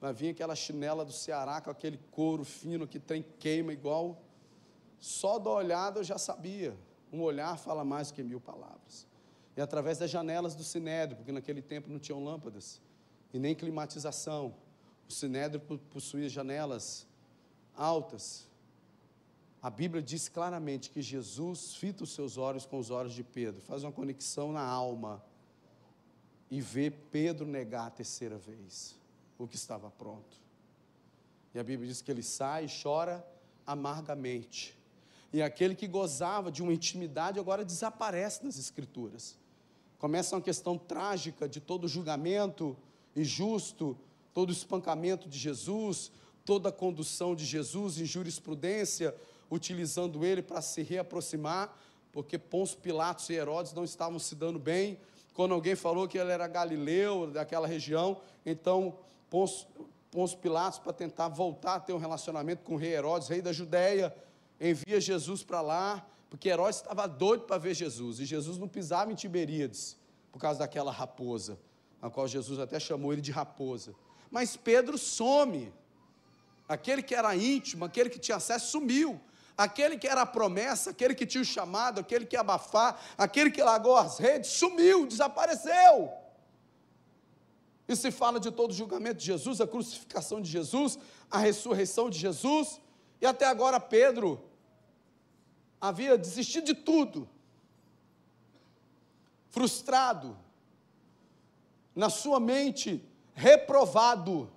Vai 0.00 0.14
vir 0.14 0.30
aquela 0.30 0.56
chinela 0.56 1.04
do 1.04 1.12
Ceará 1.12 1.60
com 1.60 1.70
aquele 1.70 1.98
couro 2.10 2.44
fino 2.44 2.88
que 2.88 2.98
tem 2.98 3.22
queima 3.38 3.74
igual. 3.74 4.22
Só 4.98 5.38
da 5.38 5.50
olhada 5.50 6.00
eu 6.00 6.04
já 6.04 6.16
sabia. 6.16 6.74
Um 7.12 7.20
olhar 7.22 7.58
fala 7.58 7.84
mais 7.84 8.10
que 8.10 8.22
mil 8.22 8.40
palavras. 8.40 9.06
E 9.56 9.60
através 9.60 9.98
das 9.98 10.10
janelas 10.10 10.54
do 10.54 10.62
sinédrio, 10.62 11.16
porque 11.16 11.32
naquele 11.32 11.60
tempo 11.60 11.90
não 11.90 11.98
tinham 11.98 12.22
lâmpadas 12.22 12.80
e 13.32 13.38
nem 13.38 13.54
climatização. 13.54 14.54
O 15.08 15.12
sinédrio 15.12 15.60
possuía 15.90 16.28
janelas 16.28 17.06
altas. 17.74 18.46
A 19.62 19.68
Bíblia 19.68 20.02
diz 20.02 20.28
claramente 20.28 20.90
que 20.90 21.02
Jesus 21.02 21.74
fita 21.74 22.04
os 22.04 22.14
seus 22.14 22.38
olhos 22.38 22.64
com 22.64 22.78
os 22.78 22.90
olhos 22.90 23.12
de 23.12 23.22
Pedro, 23.22 23.60
faz 23.60 23.82
uma 23.82 23.92
conexão 23.92 24.52
na 24.52 24.62
alma 24.62 25.22
e 26.50 26.60
vê 26.60 26.90
Pedro 26.90 27.46
negar 27.46 27.86
a 27.86 27.90
terceira 27.90 28.38
vez 28.38 28.98
o 29.38 29.46
que 29.46 29.56
estava 29.56 29.90
pronto. 29.90 30.40
E 31.54 31.58
a 31.58 31.64
Bíblia 31.64 31.88
diz 31.88 32.00
que 32.00 32.10
ele 32.10 32.22
sai 32.22 32.64
e 32.64 32.82
chora 32.82 33.26
amargamente. 33.66 34.78
E 35.32 35.42
aquele 35.42 35.74
que 35.74 35.86
gozava 35.86 36.50
de 36.50 36.62
uma 36.62 36.72
intimidade 36.72 37.38
agora 37.38 37.64
desaparece 37.64 38.44
nas 38.44 38.58
Escrituras. 38.58 39.38
Começa 39.98 40.34
uma 40.34 40.42
questão 40.42 40.76
trágica 40.76 41.48
de 41.48 41.60
todo 41.60 41.86
julgamento 41.86 42.76
injusto, 43.14 43.96
todo 44.32 44.52
espancamento 44.52 45.28
de 45.28 45.38
Jesus, 45.38 46.10
toda 46.44 46.68
a 46.70 46.72
condução 46.72 47.34
de 47.34 47.44
Jesus 47.44 47.98
em 47.98 48.04
jurisprudência, 48.04 49.14
utilizando 49.50 50.24
ele 50.24 50.42
para 50.42 50.62
se 50.62 50.82
reaproximar, 50.82 51.76
porque 52.12 52.38
Pôncio 52.38 52.78
Pilatos 52.78 53.28
e 53.28 53.34
Herodes 53.34 53.72
não 53.72 53.84
estavam 53.84 54.18
se 54.18 54.34
dando 54.34 54.58
bem. 54.58 54.98
Quando 55.34 55.54
alguém 55.54 55.76
falou 55.76 56.08
que 56.08 56.18
ele 56.18 56.30
era 56.30 56.48
galileu, 56.48 57.30
daquela 57.30 57.66
região, 57.66 58.20
então 58.44 58.96
Pôncio, 59.28 59.66
Pilatos 60.40 60.78
para 60.78 60.92
tentar 60.92 61.28
voltar 61.28 61.76
a 61.76 61.80
ter 61.80 61.92
um 61.92 61.98
relacionamento 61.98 62.64
com 62.64 62.74
o 62.74 62.76
rei 62.76 62.94
Herodes, 62.94 63.28
rei 63.28 63.40
da 63.40 63.52
Judéia, 63.52 64.14
envia 64.60 65.00
Jesus 65.00 65.42
para 65.42 65.60
lá, 65.60 66.06
porque 66.28 66.48
Herodes 66.48 66.76
estava 66.76 67.06
doido 67.06 67.44
para 67.44 67.58
ver 67.58 67.74
Jesus, 67.74 68.20
e 68.20 68.24
Jesus 68.24 68.58
não 68.58 68.68
pisava 68.68 69.10
em 69.10 69.14
Tiberíades, 69.14 69.96
por 70.30 70.38
causa 70.38 70.58
daquela 70.58 70.92
raposa, 70.92 71.58
a 72.00 72.10
qual 72.10 72.28
Jesus 72.28 72.58
até 72.58 72.78
chamou 72.78 73.12
ele 73.12 73.22
de 73.22 73.32
raposa. 73.32 73.94
Mas 74.30 74.56
Pedro 74.56 74.96
some, 74.96 75.72
aquele 76.68 77.02
que 77.02 77.14
era 77.14 77.34
íntimo, 77.34 77.84
aquele 77.84 78.10
que 78.10 78.18
tinha 78.18 78.36
acesso, 78.36 78.70
sumiu. 78.72 79.20
Aquele 79.58 79.98
que 79.98 80.08
era 80.08 80.22
a 80.22 80.26
promessa, 80.26 80.88
aquele 80.88 81.14
que 81.14 81.26
tinha 81.26 81.42
o 81.42 81.44
chamado, 81.44 82.00
aquele 82.00 82.24
que 82.24 82.34
ia 82.34 82.40
abafar, 82.40 82.98
aquele 83.18 83.50
que 83.50 83.62
largou 83.62 83.94
as 83.94 84.18
redes, 84.18 84.52
sumiu, 84.52 85.06
desapareceu. 85.06 86.10
E 87.86 87.94
se 87.94 88.10
fala 88.10 88.40
de 88.40 88.50
todo 88.50 88.70
o 88.70 88.72
julgamento 88.72 89.18
de 89.18 89.26
Jesus, 89.26 89.60
a 89.60 89.66
crucificação 89.66 90.40
de 90.40 90.48
Jesus, 90.48 90.98
a 91.30 91.36
ressurreição 91.36 92.08
de 92.08 92.18
Jesus, 92.18 92.80
e 93.20 93.26
até 93.26 93.46
agora 93.46 93.78
Pedro 93.78 94.42
havia 95.80 96.18
desistido 96.18 96.66
de 96.66 96.74
tudo, 96.74 97.28
frustrado, 99.50 100.36
na 101.94 102.10
sua 102.10 102.38
mente, 102.38 103.02
reprovado, 103.34 104.50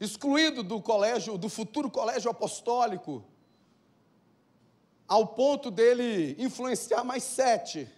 excluído 0.00 0.62
do 0.62 0.80
colégio, 0.80 1.38
do 1.38 1.48
futuro 1.48 1.90
colégio 1.90 2.30
apostólico, 2.30 3.24
ao 5.06 5.26
ponto 5.26 5.70
dele 5.70 6.34
influenciar 6.38 7.04
mais 7.04 7.22
sete 7.22 7.88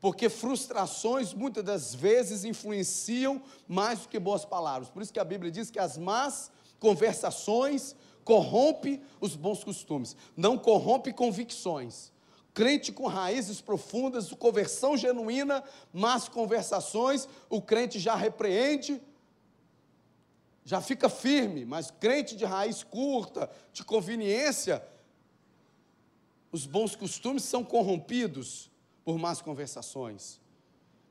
porque 0.00 0.28
frustrações 0.28 1.34
muitas 1.34 1.64
das 1.64 1.94
vezes 1.94 2.44
influenciam 2.44 3.42
mais 3.66 4.00
do 4.00 4.08
que 4.08 4.18
boas 4.18 4.44
palavras. 4.44 4.88
Por 4.88 5.02
isso 5.02 5.12
que 5.12 5.18
a 5.18 5.24
Bíblia 5.24 5.50
diz 5.50 5.70
que 5.70 5.78
as 5.78 5.98
más 5.98 6.50
conversações 6.78 7.96
corrompe 8.28 9.02
os 9.22 9.34
bons 9.34 9.64
costumes, 9.64 10.14
não 10.36 10.58
corrompe 10.58 11.14
convicções. 11.14 12.12
Crente 12.52 12.92
com 12.92 13.06
raízes 13.06 13.62
profundas, 13.62 14.30
conversão 14.34 14.98
genuína, 14.98 15.64
más 15.94 16.28
conversações, 16.28 17.26
o 17.48 17.62
crente 17.62 17.98
já 17.98 18.14
repreende, 18.14 19.00
já 20.62 20.82
fica 20.82 21.08
firme, 21.08 21.64
mas 21.64 21.90
crente 21.90 22.36
de 22.36 22.44
raiz 22.44 22.82
curta, 22.82 23.50
de 23.72 23.82
conveniência, 23.82 24.86
os 26.52 26.66
bons 26.66 26.94
costumes 26.94 27.44
são 27.44 27.64
corrompidos 27.64 28.70
por 29.06 29.16
más 29.16 29.40
conversações. 29.40 30.38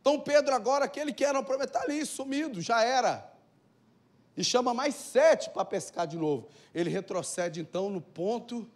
Então 0.01 0.19
Pedro 0.19 0.53
agora, 0.53 0.85
aquele 0.85 1.11
que 1.11 1.25
era 1.25 1.41
para 1.41 1.63
estar 1.63 1.81
ali, 1.81 2.05
sumido, 2.05 2.61
já 2.61 2.83
era. 2.83 3.33
E 4.37 4.43
chama 4.43 4.71
mais 4.71 4.93
sete 4.93 5.49
para 5.49 5.65
pescar 5.65 6.05
de 6.05 6.15
novo. 6.15 6.47
Ele 6.71 6.91
retrocede 6.91 7.59
então 7.59 7.89
no 7.89 7.99
ponto 7.99 8.69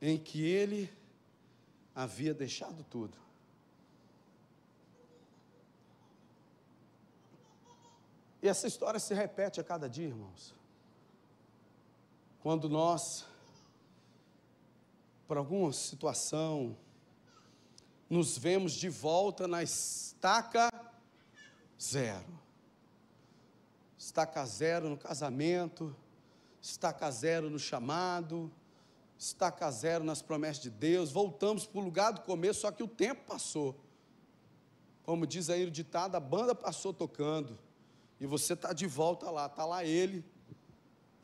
em 0.00 0.18
que 0.18 0.42
ele 0.42 0.90
havia 1.94 2.32
deixado 2.32 2.82
tudo. 2.84 3.16
E 8.42 8.48
essa 8.48 8.66
história 8.66 8.98
se 8.98 9.12
repete 9.14 9.60
a 9.60 9.64
cada 9.64 9.88
dia, 9.88 10.08
irmãos. 10.08 10.54
Quando 12.40 12.68
nós, 12.68 13.26
por 15.26 15.36
alguma 15.36 15.72
situação, 15.72 16.76
nos 18.08 18.36
vemos 18.36 18.72
de 18.72 18.88
volta 18.88 19.48
na 19.48 19.62
estaca 19.62 20.70
zero. 21.80 22.43
Estaca 24.04 24.44
zero 24.44 24.90
no 24.90 24.98
casamento, 24.98 25.96
estaca 26.60 27.10
zero 27.10 27.48
no 27.48 27.58
chamado, 27.58 28.52
estaca 29.18 29.70
zero 29.70 30.04
nas 30.04 30.20
promessas 30.20 30.62
de 30.62 30.68
Deus. 30.68 31.10
Voltamos 31.10 31.66
para 31.66 31.80
o 31.80 31.82
lugar 31.84 32.12
do 32.12 32.20
começo, 32.20 32.60
só 32.60 32.70
que 32.70 32.82
o 32.82 32.86
tempo 32.86 33.22
passou. 33.26 33.74
Como 35.04 35.26
diz 35.26 35.48
aí 35.48 35.64
o 35.64 35.70
ditado, 35.70 36.16
a 36.16 36.20
banda 36.20 36.54
passou 36.54 36.92
tocando. 36.92 37.58
E 38.20 38.26
você 38.26 38.52
está 38.52 38.74
de 38.74 38.86
volta 38.86 39.30
lá, 39.30 39.46
está 39.46 39.64
lá 39.64 39.82
ele, 39.82 40.22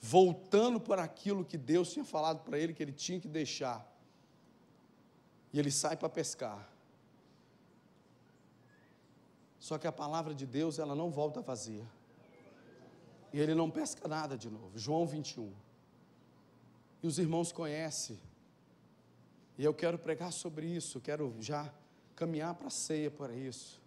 voltando 0.00 0.80
para 0.80 1.04
aquilo 1.04 1.44
que 1.44 1.58
Deus 1.58 1.92
tinha 1.92 2.04
falado 2.04 2.42
para 2.44 2.58
ele 2.58 2.72
que 2.72 2.82
ele 2.82 2.92
tinha 2.92 3.20
que 3.20 3.28
deixar. 3.28 3.86
E 5.52 5.58
ele 5.58 5.70
sai 5.70 5.98
para 5.98 6.08
pescar. 6.08 6.66
Só 9.58 9.76
que 9.76 9.86
a 9.86 9.92
palavra 9.92 10.34
de 10.34 10.46
Deus, 10.46 10.78
ela 10.78 10.94
não 10.94 11.10
volta 11.10 11.42
vazia. 11.42 11.99
E 13.32 13.38
ele 13.38 13.54
não 13.54 13.70
pesca 13.70 14.08
nada 14.08 14.36
de 14.36 14.50
novo. 14.50 14.78
João 14.78 15.06
21. 15.06 15.52
E 17.02 17.06
os 17.06 17.18
irmãos 17.18 17.52
conhecem. 17.52 18.18
E 19.56 19.64
eu 19.64 19.74
quero 19.74 19.98
pregar 19.98 20.32
sobre 20.32 20.66
isso, 20.66 21.00
quero 21.00 21.34
já 21.40 21.72
caminhar 22.16 22.54
para 22.54 22.68
a 22.68 22.70
ceia 22.70 23.10
para 23.10 23.34
isso. 23.34 23.80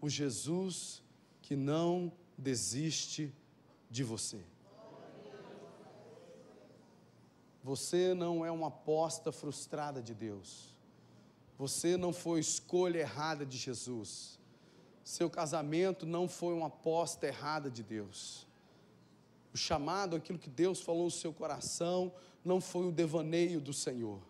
O 0.00 0.08
Jesus 0.08 1.02
que 1.40 1.56
não 1.56 2.12
desiste 2.36 3.32
de 3.90 4.04
você. 4.04 4.40
Você 7.62 8.14
não 8.14 8.44
é 8.44 8.50
uma 8.50 8.68
aposta 8.68 9.32
frustrada 9.32 10.02
de 10.02 10.14
Deus. 10.14 10.74
Você 11.56 11.96
não 11.96 12.12
foi 12.12 12.40
escolha 12.40 12.98
errada 12.98 13.44
de 13.44 13.56
Jesus 13.56 14.38
seu 15.08 15.30
casamento 15.30 16.04
não 16.04 16.28
foi 16.28 16.52
uma 16.52 16.66
aposta 16.66 17.26
errada 17.26 17.70
de 17.70 17.82
Deus. 17.82 18.46
O 19.52 19.56
chamado, 19.56 20.16
aquilo 20.16 20.38
que 20.38 20.50
Deus 20.50 20.80
falou 20.80 21.04
no 21.04 21.10
seu 21.10 21.32
coração, 21.32 22.12
não 22.44 22.60
foi 22.60 22.86
o 22.86 22.92
devaneio 22.92 23.60
do 23.60 23.72
Senhor. 23.72 24.20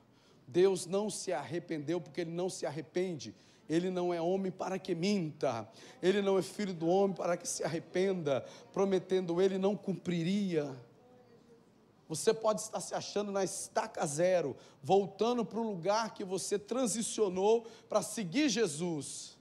Deus 0.46 0.86
não 0.86 1.10
se 1.10 1.32
arrependeu 1.32 2.00
porque 2.00 2.22
Ele 2.22 2.30
não 2.30 2.48
se 2.48 2.64
arrepende. 2.64 3.34
Ele 3.68 3.90
não 3.90 4.14
é 4.14 4.20
homem 4.20 4.50
para 4.50 4.78
que 4.78 4.94
minta, 4.94 5.68
ele 6.02 6.22
não 6.22 6.38
é 6.38 6.42
filho 6.42 6.72
do 6.72 6.88
homem 6.88 7.14
para 7.14 7.36
que 7.36 7.46
se 7.46 7.62
arrependa, 7.62 8.42
prometendo 8.72 9.42
ele 9.42 9.58
não 9.58 9.76
cumpriria. 9.76 10.74
Você 12.08 12.32
pode 12.32 12.62
estar 12.62 12.80
se 12.80 12.94
achando 12.94 13.30
na 13.30 13.44
estaca 13.44 14.06
zero, 14.06 14.56
voltando 14.82 15.44
para 15.44 15.60
o 15.60 15.70
lugar 15.70 16.14
que 16.14 16.24
você 16.24 16.58
transicionou 16.58 17.66
para 17.90 18.00
seguir 18.00 18.48
Jesus 18.48 19.38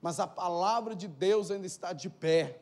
mas 0.00 0.20
a 0.20 0.26
palavra 0.26 0.94
de 0.94 1.08
Deus 1.08 1.50
ainda 1.50 1.66
está 1.66 1.92
de 1.92 2.08
pé. 2.08 2.58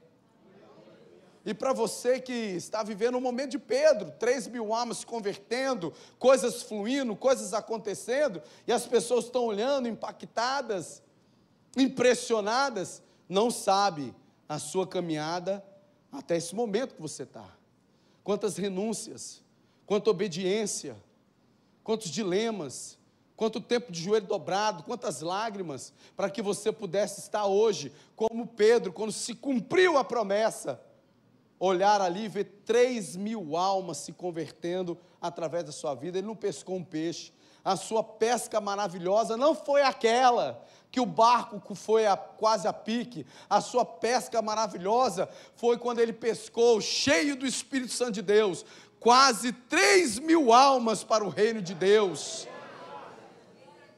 E 1.46 1.54
para 1.54 1.72
você 1.72 2.18
que 2.18 2.32
está 2.32 2.82
vivendo 2.82 3.16
um 3.16 3.20
momento 3.20 3.52
de 3.52 3.59
Pedro, 3.61 4.11
3 4.18 4.48
mil 4.48 4.74
almas 4.74 4.98
se 4.98 5.06
convertendo, 5.06 5.94
coisas 6.18 6.64
fluindo, 6.64 7.14
coisas 7.14 7.54
acontecendo, 7.54 8.42
e 8.66 8.72
as 8.72 8.85
pessoas 8.85 9.26
estão 9.26 9.44
olhando 9.44 9.87
impactadas, 9.87 11.00
impressionadas, 11.76 13.00
não 13.28 13.48
sabe 13.48 14.12
a 14.48 14.59
sua 14.59 14.88
caminhada 14.88 15.64
até 16.11 16.37
esse 16.37 16.52
momento 16.52 16.96
que 16.96 17.00
você 17.00 17.22
está. 17.22 17.46
Quantas 18.24 18.56
renúncias, 18.56 19.40
quanta 19.87 20.11
obediência, 20.11 20.96
quantos 21.85 22.11
dilemas, 22.11 22.98
quanto 23.37 23.61
tempo 23.61 23.92
de 23.92 24.02
joelho 24.02 24.26
dobrado, 24.26 24.82
quantas 24.82 25.20
lágrimas, 25.20 25.92
para 26.16 26.28
que 26.28 26.42
você 26.42 26.72
pudesse 26.72 27.20
estar 27.20 27.46
hoje, 27.46 27.92
como 28.16 28.48
Pedro, 28.48 28.92
quando 28.92 29.12
se 29.12 29.32
cumpriu 29.32 29.96
a 29.96 30.02
promessa, 30.02 30.80
olhar 31.58 32.00
ali 32.00 32.24
e 32.24 32.28
ver 32.28 32.62
três 32.64 33.16
mil 33.16 33.56
almas 33.56 33.98
se 33.98 34.12
convertendo 34.12 34.98
através 35.20 35.64
da 35.64 35.72
sua 35.72 35.94
vida. 35.94 36.18
Ele 36.18 36.26
não 36.26 36.36
pescou 36.36 36.76
um 36.76 36.84
peixe, 36.84 37.32
a 37.64 37.76
sua 37.76 38.02
pesca 38.02 38.60
maravilhosa 38.60 39.36
não 39.36 39.54
foi 39.54 39.82
aquela 39.82 40.64
que 40.90 41.00
o 41.00 41.06
barco 41.06 41.74
foi 41.74 42.06
a, 42.06 42.16
quase 42.16 42.66
a 42.68 42.72
pique, 42.72 43.26
a 43.50 43.60
sua 43.60 43.84
pesca 43.84 44.40
maravilhosa 44.40 45.28
foi 45.54 45.76
quando 45.76 45.98
ele 45.98 46.12
pescou, 46.12 46.80
cheio 46.80 47.36
do 47.36 47.46
Espírito 47.46 47.92
Santo 47.92 48.12
de 48.12 48.22
Deus, 48.22 48.64
quase 49.00 49.52
três 49.52 50.18
mil 50.18 50.52
almas 50.52 51.02
para 51.02 51.24
o 51.24 51.28
reino 51.28 51.60
de 51.60 51.74
Deus 51.74 52.46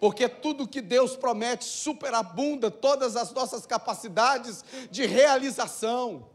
porque 0.00 0.28
tudo 0.28 0.68
que 0.68 0.80
Deus 0.80 1.16
promete 1.16 1.64
superabunda 1.64 2.70
todas 2.70 3.16
as 3.16 3.32
nossas 3.32 3.66
capacidades 3.66 4.64
de 4.90 5.06
realização. 5.06 6.28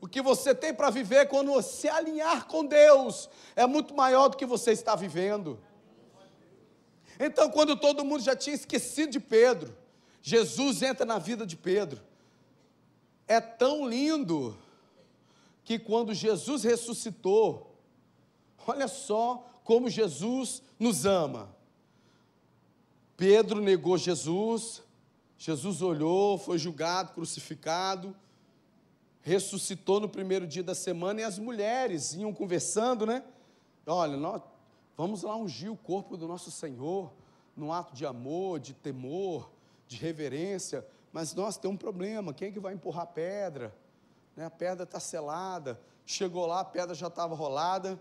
O 0.00 0.06
que 0.06 0.22
você 0.22 0.54
tem 0.54 0.72
para 0.72 0.90
viver 0.90 1.28
quando 1.28 1.60
se 1.60 1.88
alinhar 1.88 2.46
com 2.46 2.64
Deus 2.64 3.28
é 3.56 3.66
muito 3.66 3.94
maior 3.94 4.28
do 4.28 4.36
que 4.36 4.46
você 4.46 4.70
está 4.72 4.94
vivendo. 4.94 5.58
Então, 7.18 7.50
quando 7.50 7.76
todo 7.76 8.04
mundo 8.04 8.22
já 8.22 8.36
tinha 8.36 8.54
esquecido 8.54 9.10
de 9.10 9.20
Pedro, 9.20 9.76
Jesus 10.22 10.82
entra 10.82 11.04
na 11.04 11.18
vida 11.18 11.44
de 11.44 11.56
Pedro. 11.56 12.00
É 13.26 13.40
tão 13.40 13.88
lindo 13.88 14.56
que 15.64 15.78
quando 15.78 16.14
Jesus 16.14 16.62
ressuscitou, 16.62 17.76
olha 18.66 18.86
só 18.86 19.44
como 19.64 19.90
Jesus 19.90 20.62
nos 20.78 21.04
ama. 21.04 21.54
Pedro 23.16 23.60
negou 23.60 23.98
Jesus, 23.98 24.80
Jesus 25.36 25.82
olhou, 25.82 26.38
foi 26.38 26.56
julgado, 26.56 27.12
crucificado, 27.12 28.16
ressuscitou 29.28 30.00
no 30.00 30.08
primeiro 30.08 30.46
dia 30.46 30.62
da 30.62 30.74
semana 30.74 31.20
e 31.20 31.24
as 31.24 31.38
mulheres 31.38 32.14
iam 32.14 32.32
conversando, 32.32 33.04
né? 33.04 33.22
Olha, 33.86 34.16
nós 34.16 34.42
vamos 34.96 35.22
lá 35.22 35.36
ungir 35.36 35.70
o 35.70 35.76
corpo 35.76 36.16
do 36.16 36.26
nosso 36.26 36.50
Senhor, 36.50 37.12
num 37.54 37.70
ato 37.70 37.94
de 37.94 38.06
amor, 38.06 38.58
de 38.58 38.72
temor, 38.72 39.50
de 39.86 39.96
reverência, 39.96 40.86
mas 41.12 41.34
nós 41.34 41.58
tem 41.58 41.70
um 41.70 41.76
problema, 41.76 42.32
quem 42.32 42.48
é 42.48 42.50
que 42.50 42.58
vai 42.58 42.72
empurrar 42.72 43.02
a 43.04 43.06
pedra? 43.06 43.74
Né? 44.34 44.46
A 44.46 44.50
pedra 44.50 44.84
está 44.84 44.98
selada, 44.98 45.78
chegou 46.06 46.46
lá, 46.46 46.60
a 46.60 46.64
pedra 46.64 46.94
já 46.94 47.08
estava 47.08 47.34
rolada, 47.34 48.00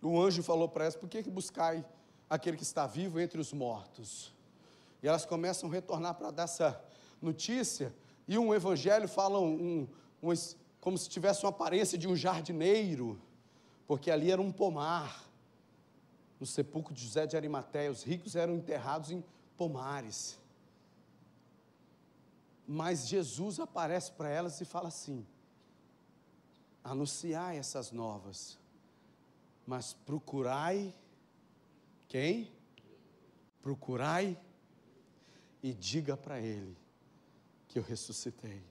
o 0.00 0.20
anjo 0.20 0.42
falou 0.42 0.68
para 0.68 0.84
elas, 0.84 0.96
por 0.96 1.08
que, 1.08 1.22
que 1.22 1.30
buscai 1.30 1.84
aquele 2.30 2.56
que 2.56 2.62
está 2.62 2.86
vivo 2.86 3.20
entre 3.20 3.40
os 3.40 3.52
mortos. 3.52 4.32
E 5.02 5.08
elas 5.08 5.24
começam 5.24 5.68
a 5.68 5.72
retornar 5.72 6.14
para 6.14 6.30
dar 6.30 6.44
essa 6.44 6.80
notícia 7.20 7.92
e 8.26 8.38
um 8.38 8.54
evangelho 8.54 9.08
fala 9.08 9.38
um, 9.38 9.88
um, 10.22 10.30
um, 10.30 10.34
como 10.80 10.96
se 10.96 11.08
tivesse 11.08 11.44
uma 11.44 11.50
aparência 11.50 11.98
de 11.98 12.06
um 12.08 12.14
jardineiro, 12.16 13.20
porque 13.86 14.10
ali 14.10 14.30
era 14.30 14.40
um 14.40 14.52
pomar. 14.52 15.28
No 16.38 16.46
sepulcro 16.46 16.92
de 16.92 17.04
José 17.04 17.24
de 17.26 17.36
Arimateia, 17.36 17.90
os 17.90 18.02
ricos 18.02 18.34
eram 18.34 18.54
enterrados 18.54 19.10
em 19.10 19.22
pomares. 19.56 20.38
Mas 22.66 23.06
Jesus 23.06 23.60
aparece 23.60 24.10
para 24.12 24.28
elas 24.28 24.60
e 24.60 24.64
fala 24.64 24.88
assim: 24.88 25.24
anunciai 26.82 27.58
essas 27.58 27.92
novas, 27.92 28.58
mas 29.66 29.94
procurai 29.94 30.92
quem? 32.08 32.50
Procurai 33.62 34.36
e 35.62 35.72
diga 35.72 36.16
para 36.16 36.40
ele 36.40 36.81
que 37.72 37.78
eu 37.78 37.82
ressuscitei. 37.82 38.62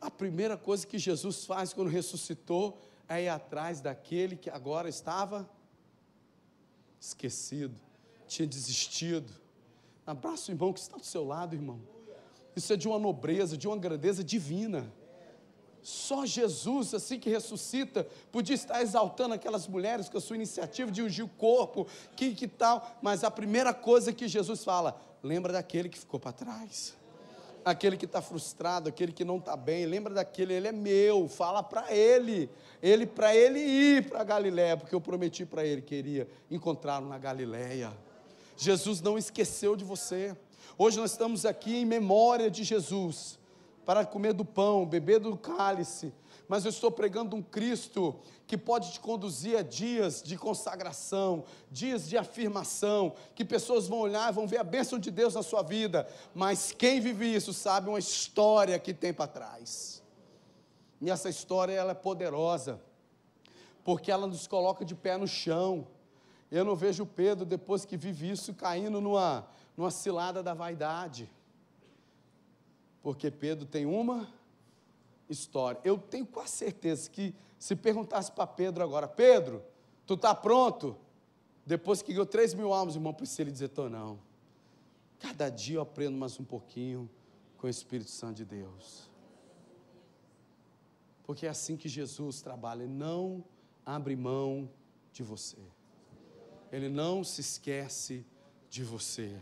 A 0.00 0.10
primeira 0.10 0.56
coisa 0.56 0.84
que 0.84 0.98
Jesus 0.98 1.44
faz 1.44 1.72
quando 1.72 1.88
ressuscitou 1.88 2.80
é 3.08 3.22
ir 3.22 3.28
atrás 3.28 3.80
daquele 3.80 4.36
que 4.36 4.50
agora 4.50 4.88
estava 4.88 5.48
esquecido, 7.00 7.78
tinha 8.26 8.46
desistido. 8.46 9.32
Abraça 10.04 10.50
o 10.50 10.54
irmão 10.54 10.72
que 10.72 10.80
está 10.80 10.96
do 10.96 11.04
seu 11.04 11.24
lado, 11.24 11.54
irmão. 11.54 11.80
Isso 12.56 12.72
é 12.72 12.76
de 12.76 12.88
uma 12.88 12.98
nobreza, 12.98 13.56
de 13.56 13.68
uma 13.68 13.76
grandeza 13.76 14.24
divina. 14.24 14.92
Só 15.80 16.26
Jesus, 16.26 16.92
assim 16.92 17.20
que 17.20 17.30
ressuscita, 17.30 18.04
podia 18.32 18.54
estar 18.54 18.82
exaltando 18.82 19.34
aquelas 19.34 19.68
mulheres 19.68 20.08
com 20.08 20.18
a 20.18 20.20
sua 20.20 20.34
iniciativa 20.34 20.90
de 20.90 21.02
ungir 21.02 21.24
o 21.24 21.28
corpo, 21.28 21.86
que, 22.16 22.34
que 22.34 22.48
tal, 22.48 22.98
mas 23.00 23.22
a 23.22 23.30
primeira 23.30 23.72
coisa 23.72 24.12
que 24.12 24.26
Jesus 24.26 24.64
fala, 24.64 25.00
lembra 25.22 25.52
daquele 25.52 25.88
que 25.88 25.98
ficou 25.98 26.18
para 26.18 26.32
trás, 26.32 26.96
aquele 27.64 27.96
que 27.96 28.04
está 28.04 28.20
frustrado, 28.20 28.88
aquele 28.88 29.12
que 29.12 29.24
não 29.24 29.38
está 29.38 29.56
bem, 29.56 29.86
lembra 29.86 30.12
daquele, 30.12 30.52
ele 30.52 30.68
é 30.68 30.72
meu, 30.72 31.28
fala 31.28 31.62
para 31.62 31.92
ele, 31.92 32.50
ele 32.82 33.06
para 33.06 33.34
ele 33.34 33.58
ir 33.58 34.08
para 34.08 34.22
Galiléia, 34.22 34.76
porque 34.76 34.94
eu 34.94 35.00
prometi 35.00 35.46
para 35.46 35.64
ele 35.64 35.80
que 35.80 35.94
iria 35.94 36.28
encontrá-lo 36.50 37.08
na 37.08 37.18
Galiléia. 37.18 37.92
Jesus 38.56 39.00
não 39.00 39.16
esqueceu 39.16 39.74
de 39.74 39.84
você. 39.84 40.36
Hoje 40.76 40.98
nós 40.98 41.12
estamos 41.12 41.46
aqui 41.46 41.76
em 41.76 41.84
memória 41.84 42.50
de 42.50 42.62
Jesus 42.62 43.38
para 43.84 44.04
comer 44.04 44.32
do 44.32 44.44
pão, 44.44 44.86
beber 44.86 45.20
do 45.20 45.36
cálice, 45.36 46.12
mas 46.48 46.64
eu 46.64 46.70
estou 46.70 46.90
pregando 46.90 47.34
um 47.34 47.42
Cristo 47.42 48.14
que 48.46 48.56
pode 48.56 48.92
te 48.92 49.00
conduzir 49.00 49.56
a 49.58 49.62
dias 49.62 50.22
de 50.22 50.36
consagração, 50.36 51.44
dias 51.70 52.08
de 52.08 52.16
afirmação, 52.16 53.14
que 53.34 53.44
pessoas 53.44 53.86
vão 53.86 53.98
olhar 53.98 54.32
vão 54.32 54.46
ver 54.46 54.58
a 54.58 54.64
bênção 54.64 54.98
de 54.98 55.10
Deus 55.10 55.34
na 55.34 55.42
sua 55.42 55.62
vida, 55.62 56.08
mas 56.34 56.72
quem 56.72 57.00
vive 57.00 57.34
isso 57.34 57.52
sabe 57.52 57.88
uma 57.88 57.98
história 57.98 58.78
que 58.78 58.92
tem 58.92 59.12
para 59.12 59.26
trás. 59.26 60.02
E 61.00 61.10
essa 61.10 61.28
história 61.28 61.72
ela 61.72 61.92
é 61.92 61.94
poderosa, 61.94 62.80
porque 63.82 64.10
ela 64.10 64.26
nos 64.26 64.46
coloca 64.46 64.84
de 64.84 64.94
pé 64.94 65.16
no 65.16 65.26
chão. 65.26 65.86
Eu 66.50 66.64
não 66.64 66.76
vejo 66.76 67.04
Pedro, 67.04 67.44
depois 67.44 67.84
que 67.84 67.96
vive 67.96 68.30
isso, 68.30 68.54
caindo 68.54 69.00
numa, 69.00 69.46
numa 69.76 69.90
cilada 69.90 70.42
da 70.42 70.54
vaidade 70.54 71.28
porque 73.04 73.30
Pedro 73.30 73.66
tem 73.66 73.84
uma 73.84 74.26
história. 75.28 75.80
Eu 75.84 75.98
tenho 75.98 76.26
quase 76.26 76.52
certeza 76.52 77.10
que 77.10 77.34
se 77.58 77.74
perguntasse 77.74 78.30
para 78.30 78.46
Pedro 78.46 78.82
agora, 78.82 79.08
Pedro, 79.08 79.62
tu 80.06 80.14
está 80.14 80.34
pronto? 80.34 80.96
Depois 81.66 82.02
que 82.02 82.12
ganhou 82.12 82.26
3 82.26 82.54
mil 82.54 82.72
almas, 82.72 82.94
irmão 82.94 83.14
Priscila, 83.14 83.48
ele 83.48 83.52
dizer, 83.52 83.66
estou 83.66 83.88
não. 83.88 84.18
Cada 85.18 85.48
dia 85.48 85.76
eu 85.76 85.82
aprendo 85.82 86.18
mais 86.18 86.38
um 86.38 86.44
pouquinho 86.44 87.08
com 87.56 87.66
o 87.66 87.70
Espírito 87.70 88.10
Santo 88.10 88.36
de 88.36 88.44
Deus. 88.44 89.08
Porque 91.24 91.46
é 91.46 91.48
assim 91.48 91.76
que 91.76 91.88
Jesus 91.88 92.42
trabalha, 92.42 92.82
ele 92.82 92.92
não 92.92 93.42
abre 93.86 94.14
mão 94.14 94.68
de 95.12 95.22
você. 95.22 95.56
Ele 96.70 96.88
não 96.88 97.24
se 97.24 97.40
esquece 97.40 98.26
de 98.68 98.84
você. 98.84 99.34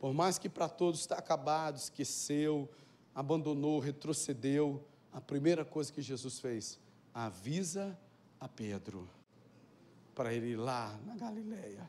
Por 0.00 0.12
mais 0.12 0.38
que 0.38 0.48
para 0.48 0.68
todos 0.68 1.00
está 1.00 1.16
acabado, 1.16 1.76
esqueceu, 1.76 2.68
abandonou, 3.14 3.78
retrocedeu, 3.78 4.84
a 5.12 5.20
primeira 5.20 5.64
coisa 5.64 5.92
que 5.92 6.02
Jesus 6.02 6.38
fez, 6.38 6.78
avisa 7.12 7.98
a 8.38 8.48
Pedro 8.48 9.08
para 10.14 10.32
ele 10.34 10.48
ir 10.48 10.56
lá 10.56 10.98
na 11.04 11.16
Galileia, 11.16 11.88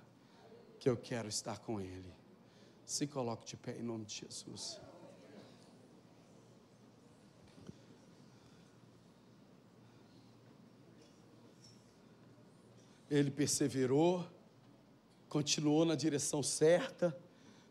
que 0.79 0.89
eu 0.89 0.97
quero 0.97 1.27
estar 1.27 1.59
com 1.59 1.79
ele. 1.79 2.13
Se 2.85 3.05
coloque 3.07 3.45
de 3.45 3.57
pé 3.57 3.77
em 3.77 3.83
nome 3.83 4.05
de 4.05 4.15
Jesus. 4.15 4.81
Ele 13.09 13.31
perseverou, 13.31 14.25
continuou 15.27 15.83
na 15.83 15.95
direção 15.95 16.43
certa 16.43 17.15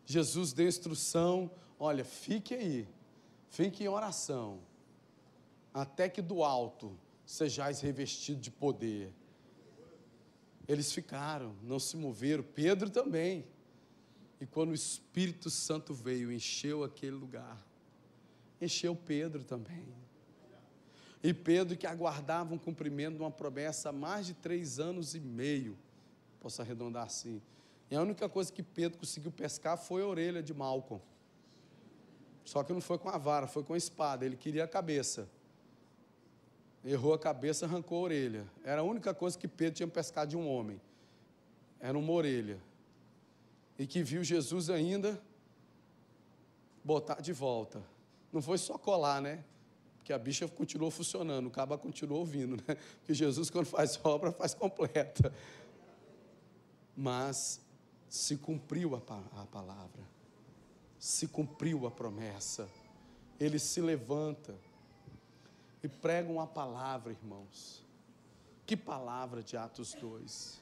Jesus 0.09 0.53
deu 0.53 0.67
instrução: 0.67 1.51
olha, 1.79 2.03
fique 2.03 2.55
aí, 2.55 2.87
fique 3.47 3.83
em 3.83 3.87
oração, 3.87 4.59
até 5.79 6.09
que 6.09 6.21
do 6.21 6.43
alto 6.43 6.97
sejais 7.25 7.81
revestido 7.81 8.39
de 8.39 8.51
poder. 8.51 9.13
Eles 10.67 10.91
ficaram, 10.91 11.55
não 11.63 11.79
se 11.79 11.97
moveram, 11.97 12.43
Pedro 12.43 12.89
também. 12.89 13.45
E 14.39 14.45
quando 14.45 14.69
o 14.69 14.73
Espírito 14.73 15.49
Santo 15.49 15.93
veio, 15.93 16.31
encheu 16.31 16.83
aquele 16.83 17.15
lugar, 17.15 17.57
encheu 18.61 18.95
Pedro 18.95 19.43
também. 19.43 19.85
E 21.21 21.33
Pedro, 21.33 21.75
que 21.75 21.85
aguardava 21.85 22.53
um 22.53 22.57
cumprimento 22.57 23.15
de 23.15 23.21
uma 23.21 23.31
promessa 23.31 23.89
há 23.89 23.91
mais 23.91 24.25
de 24.25 24.33
três 24.33 24.79
anos 24.79 25.13
e 25.13 25.19
meio, 25.19 25.77
posso 26.39 26.61
arredondar 26.61 27.05
assim, 27.05 27.41
e 27.91 27.95
a 27.95 28.01
única 28.01 28.29
coisa 28.29 28.51
que 28.53 28.61
Pedro 28.61 28.99
conseguiu 28.99 29.31
pescar 29.31 29.77
foi 29.77 30.03
a 30.03 30.05
orelha 30.05 30.43
de 30.43 30.53
Malcolm. 30.53 31.01
Só 32.45 32.63
que 32.63 32.71
não 32.71 32.81
foi 32.81 32.97
com 32.97 33.09
a 33.09 33.17
vara, 33.17 33.47
foi 33.47 33.63
com 33.63 33.73
a 33.73 33.77
espada. 33.77 34.25
Ele 34.25 34.35
queria 34.35 34.63
a 34.63 34.67
cabeça. 34.67 35.27
Errou 36.83 37.13
a 37.13 37.19
cabeça, 37.19 37.65
arrancou 37.65 37.99
a 37.99 38.01
orelha. 38.01 38.47
Era 38.63 38.81
a 38.81 38.83
única 38.83 39.13
coisa 39.13 39.37
que 39.37 39.47
Pedro 39.47 39.75
tinha 39.75 39.87
pescado 39.87 40.29
de 40.31 40.37
um 40.37 40.47
homem. 40.47 40.79
Era 41.79 41.97
uma 41.97 42.11
orelha. 42.11 42.59
E 43.77 43.85
que 43.85 44.01
viu 44.03 44.23
Jesus 44.23 44.69
ainda 44.69 45.21
botar 46.83 47.21
de 47.21 47.33
volta. 47.33 47.81
Não 48.31 48.41
foi 48.41 48.57
só 48.57 48.77
colar, 48.77 49.21
né? 49.21 49.43
Porque 49.97 50.13
a 50.13 50.17
bicha 50.17 50.47
continuou 50.47 50.89
funcionando, 50.89 51.47
o 51.47 51.51
caba 51.51 51.77
continuou 51.77 52.19
ouvindo, 52.19 52.55
né? 52.55 52.75
Porque 52.99 53.13
Jesus, 53.13 53.49
quando 53.49 53.65
faz 53.65 53.99
obra, 54.03 54.31
faz 54.31 54.53
completa. 54.53 55.33
Mas 56.95 57.61
se 58.09 58.37
cumpriu 58.37 58.95
a, 58.95 59.41
a 59.41 59.45
palavra, 59.45 60.01
se 60.97 61.27
cumpriu 61.27 61.85
a 61.85 61.91
promessa. 61.91 62.67
Ele 63.39 63.59
se 63.59 63.79
levanta 63.79 64.55
e 65.83 65.87
prega 65.87 66.31
uma 66.31 66.47
palavra, 66.47 67.11
irmãos. 67.11 67.83
Que 68.65 68.75
palavra 68.75 69.41
de 69.41 69.57
Atos 69.57 69.93
2? 69.93 70.61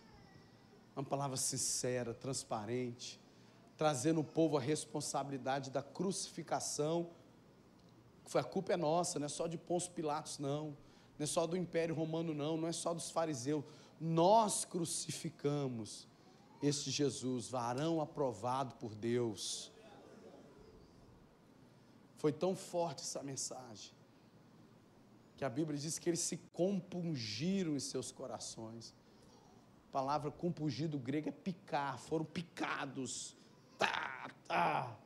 Uma 0.95 1.03
palavra 1.03 1.37
sincera, 1.37 2.13
transparente, 2.13 3.19
trazendo 3.77 4.21
o 4.21 4.23
povo 4.23 4.57
a 4.57 4.61
responsabilidade 4.61 5.69
da 5.69 5.81
crucificação. 5.81 7.09
A 8.33 8.43
culpa 8.43 8.73
é 8.73 8.77
nossa, 8.77 9.19
não 9.19 9.25
é 9.25 9.29
só 9.29 9.47
de 9.47 9.57
Pôncio 9.57 9.91
Pilatos, 9.91 10.39
não. 10.39 10.77
Não 11.17 11.23
é 11.23 11.25
só 11.25 11.47
do 11.47 11.57
Império 11.57 11.95
Romano, 11.95 12.33
não. 12.33 12.57
Não 12.57 12.67
é 12.67 12.71
só 12.71 12.93
dos 12.93 13.09
fariseus. 13.09 13.63
Nós 13.99 14.65
crucificamos 14.65 16.07
este 16.61 16.89
Jesus, 16.89 17.49
varão 17.49 18.01
aprovado 18.01 18.75
por 18.75 18.95
Deus. 18.95 19.71
Foi 22.17 22.31
tão 22.31 22.55
forte 22.55 23.01
essa 23.01 23.21
mensagem, 23.21 23.91
que 25.37 25.45
a 25.45 25.49
Bíblia 25.49 25.77
diz 25.77 25.99
que 25.99 26.09
eles 26.09 26.19
se 26.19 26.37
compungiram 26.51 27.75
em 27.75 27.79
seus 27.79 28.11
corações. 28.11 28.91
A 29.89 29.91
palavra 29.91 30.31
compungir 30.31 30.89
do 30.89 30.97
grego 30.97 31.29
é 31.29 31.31
picar, 31.31 31.99
foram 31.99 32.25
picados. 32.25 33.37
Tá, 33.77 34.31
tá. 34.47 34.97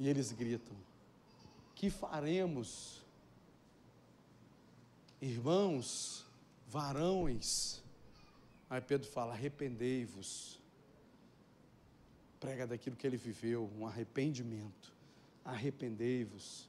E 0.00 0.08
eles 0.08 0.32
gritam: 0.32 0.76
Que 1.76 1.88
faremos, 1.90 3.06
irmãos, 5.20 6.26
varões? 6.66 7.80
Aí 8.68 8.80
Pedro 8.80 9.08
fala: 9.08 9.32
arrependei-vos. 9.32 10.60
Prega 12.40 12.66
daquilo 12.66 12.96
que 12.96 13.06
ele 13.06 13.16
viveu, 13.16 13.70
um 13.78 13.86
arrependimento. 13.86 14.92
Arrependei-vos. 15.44 16.68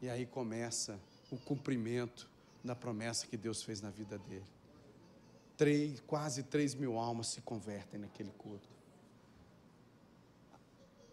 E 0.00 0.08
aí 0.08 0.24
começa 0.24 0.98
o 1.30 1.36
cumprimento 1.38 2.28
da 2.62 2.74
promessa 2.74 3.26
que 3.26 3.36
Deus 3.36 3.62
fez 3.62 3.80
na 3.80 3.90
vida 3.90 4.18
dele. 4.18 4.44
Três, 5.56 6.00
quase 6.00 6.42
três 6.42 6.74
mil 6.74 6.98
almas 6.98 7.28
se 7.28 7.40
convertem 7.40 8.00
naquele 8.00 8.30
culto. 8.32 8.68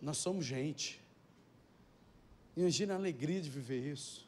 Nós 0.01 0.17
somos 0.17 0.45
gente, 0.45 1.01
Imagina 2.57 2.95
a 2.95 2.97
alegria 2.97 3.39
de 3.39 3.51
viver 3.51 3.85
isso. 3.85 4.27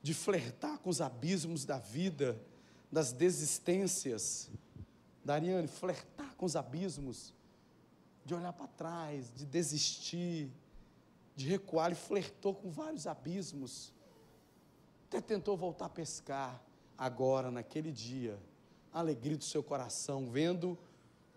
De 0.00 0.14
flertar 0.14 0.78
com 0.78 0.88
os 0.88 1.00
abismos 1.00 1.64
da 1.64 1.76
vida, 1.76 2.40
das 2.90 3.10
desistências. 3.10 4.48
Dariane, 5.24 5.66
flertar 5.66 6.36
com 6.36 6.46
os 6.46 6.54
abismos, 6.54 7.34
de 8.24 8.32
olhar 8.32 8.52
para 8.52 8.68
trás, 8.68 9.32
de 9.34 9.44
desistir, 9.44 10.48
de 11.34 11.48
recuar. 11.48 11.86
Ele 11.86 11.96
flertou 11.96 12.54
com 12.54 12.70
vários 12.70 13.08
abismos. 13.08 13.92
Até 15.14 15.20
tentou 15.20 15.56
voltar 15.56 15.86
a 15.86 15.88
pescar. 15.88 16.60
Agora, 16.98 17.50
naquele 17.50 17.92
dia, 17.92 18.36
a 18.92 18.98
alegria 18.98 19.36
do 19.36 19.44
seu 19.44 19.62
coração, 19.62 20.28
vendo 20.28 20.76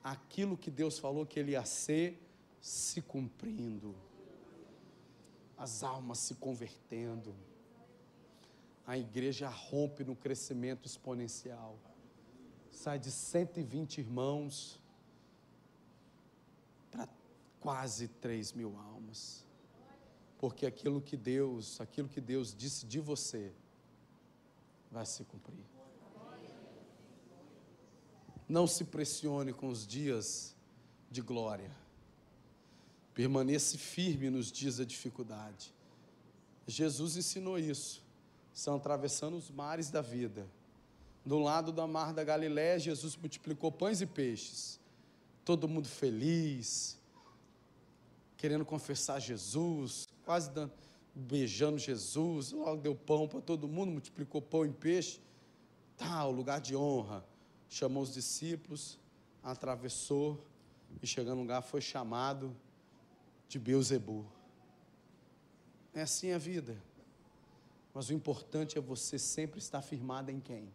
aquilo 0.03 0.57
que 0.57 0.71
Deus 0.71 0.97
falou 0.97 1.25
que 1.25 1.39
ele 1.39 1.51
ia 1.51 1.63
ser, 1.63 2.19
se 2.59 3.01
cumprindo 3.01 3.95
as 5.57 5.84
almas 5.84 6.19
se 6.19 6.36
convertendo. 6.36 7.36
A 8.86 8.97
igreja 8.97 9.49
rompe 9.49 10.03
no 10.03 10.15
crescimento 10.15 10.86
exponencial. 10.86 11.78
Sai 12.71 12.99
de 12.99 13.11
120 13.11 13.97
irmãos 13.97 14.80
para 16.91 17.09
quase 17.59 18.07
3 18.07 18.53
mil 18.53 18.78
almas. 18.78 19.45
Porque 20.38 20.65
aquilo 20.65 21.01
que 21.01 21.17
Deus, 21.17 21.82
aquilo 21.82 22.07
que 22.07 22.21
Deus 22.21 22.55
disse 22.55 22.86
de 22.86 22.99
você, 22.99 23.51
vai 24.91 25.05
se 25.05 25.23
cumprir. 25.23 25.65
Não 28.47 28.65
se 28.65 28.85
pressione 28.85 29.53
com 29.53 29.67
os 29.67 29.85
dias 29.85 30.55
de 31.11 31.21
glória 31.21 31.71
Permaneça 33.17 33.79
firme 33.79 34.29
nos 34.29 34.51
dias 34.51 34.77
da 34.77 34.83
dificuldade. 34.83 35.73
Jesus 36.67 37.17
ensinou 37.17 37.57
isso. 37.57 38.03
São 38.53 38.75
atravessando 38.75 39.35
os 39.35 39.49
mares 39.49 39.89
da 39.89 40.01
vida. 40.01 40.47
Do 41.25 41.39
lado 41.39 41.71
do 41.71 41.88
mar 41.88 42.13
da 42.13 42.23
Galiléia, 42.23 42.77
Jesus 42.77 43.15
multiplicou 43.15 43.71
pães 43.71 44.01
e 44.01 44.05
peixes. 44.05 44.79
Todo 45.43 45.67
mundo 45.67 45.88
feliz, 45.88 46.95
querendo 48.38 48.63
confessar 48.63 49.19
Jesus, 49.19 50.07
quase 50.23 50.51
dando, 50.51 50.71
beijando 51.18 51.78
Jesus. 51.78 52.51
Logo 52.51 52.82
deu 52.82 52.95
pão 52.95 53.28
para 53.28 53.41
todo 53.41 53.68
mundo, 53.68 53.91
multiplicou 53.91 54.41
pão 54.41 54.65
e 54.65 54.72
peixe. 54.72 55.20
Tá, 55.95 56.26
o 56.26 56.32
lugar 56.32 56.61
de 56.61 56.76
honra. 56.76 57.26
Chamou 57.68 58.03
os 58.03 58.13
discípulos, 58.13 58.99
atravessou 59.43 60.45
e 61.01 61.07
chegando 61.07 61.36
no 61.36 61.41
lugar 61.41 61.61
foi 61.61 61.82
chamado 61.82 62.55
de 63.49 63.59
Beuzebu. 63.59 64.26
É 65.93 66.01
assim 66.01 66.32
a 66.32 66.38
vida. 66.38 66.82
Mas 67.93 68.09
o 68.09 68.13
importante 68.13 68.78
é 68.78 68.82
você 68.82 69.18
sempre 69.18 69.59
estar 69.59 69.82
firmado 69.82 70.30
em 70.30 70.39
quem? 70.39 70.72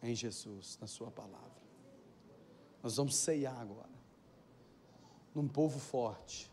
Em 0.00 0.14
Jesus, 0.14 0.78
na 0.80 0.86
Sua 0.86 1.10
palavra. 1.10 1.58
Nós 2.82 2.96
vamos 2.96 3.16
ceiar 3.16 3.58
agora. 3.60 3.90
Num 5.34 5.48
povo 5.48 5.78
forte. 5.78 6.50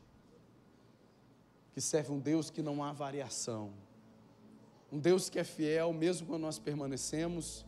Que 1.76 1.82
serve 1.82 2.14
um 2.14 2.20
Deus 2.20 2.50
que 2.50 2.62
não 2.62 2.82
há 2.82 2.94
variação. 2.94 3.74
Um 4.90 4.98
Deus 4.98 5.28
que 5.28 5.38
é 5.38 5.44
fiel, 5.44 5.92
mesmo 5.92 6.26
quando 6.26 6.44
nós 6.44 6.58
permanecemos, 6.58 7.66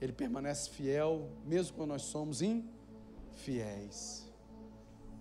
Ele 0.00 0.12
permanece 0.12 0.68
fiel, 0.68 1.30
mesmo 1.46 1.76
quando 1.76 1.90
nós 1.90 2.02
somos 2.02 2.42
infiéis. 2.42 4.28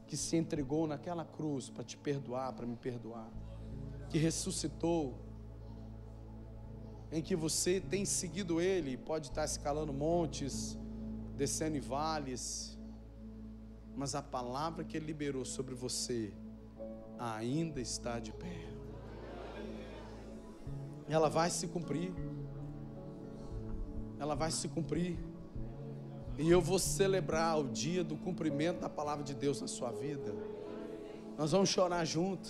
Que 0.08 0.18
se 0.18 0.36
entregou 0.36 0.88
naquela 0.88 1.24
cruz 1.24 1.70
para 1.70 1.84
te 1.84 1.98
perdoar, 1.98 2.52
para 2.54 2.66
me 2.66 2.76
perdoar, 2.76 3.32
que 4.10 4.18
ressuscitou, 4.18 5.16
em 7.12 7.22
que 7.22 7.36
você 7.36 7.80
tem 7.80 8.06
seguido 8.06 8.60
Ele, 8.60 8.98
pode 8.98 9.28
estar 9.28 9.46
escalando 9.46 9.94
montes, 9.94 10.76
descendo 11.38 11.78
em 11.78 11.80
vales, 11.80 12.76
mas 13.96 14.16
a 14.16 14.22
palavra 14.24 14.84
que 14.84 14.98
Ele 14.98 15.06
liberou 15.06 15.46
sobre 15.46 15.76
você 15.76 16.34
ainda 17.20 17.82
está 17.82 18.18
de 18.18 18.32
pé. 18.32 18.66
Ela 21.10 21.28
vai 21.28 21.50
se 21.50 21.68
cumprir. 21.68 22.14
Ela 24.18 24.36
vai 24.36 24.50
se 24.52 24.68
cumprir. 24.70 25.20
E 26.38 26.50
eu 26.50 26.62
vou 26.62 26.80
celebrar 26.80 27.60
o 27.60 27.68
dia 27.68 28.04
do 28.04 28.16
cumprimento 28.16 28.80
da 28.80 28.90
palavra 28.90 29.24
de 29.24 29.34
Deus 29.34 29.60
na 29.60 29.68
sua 29.68 29.92
vida. 29.92 30.34
Nós 31.38 31.52
vamos 31.52 31.70
chorar 31.70 32.06
junto, 32.06 32.50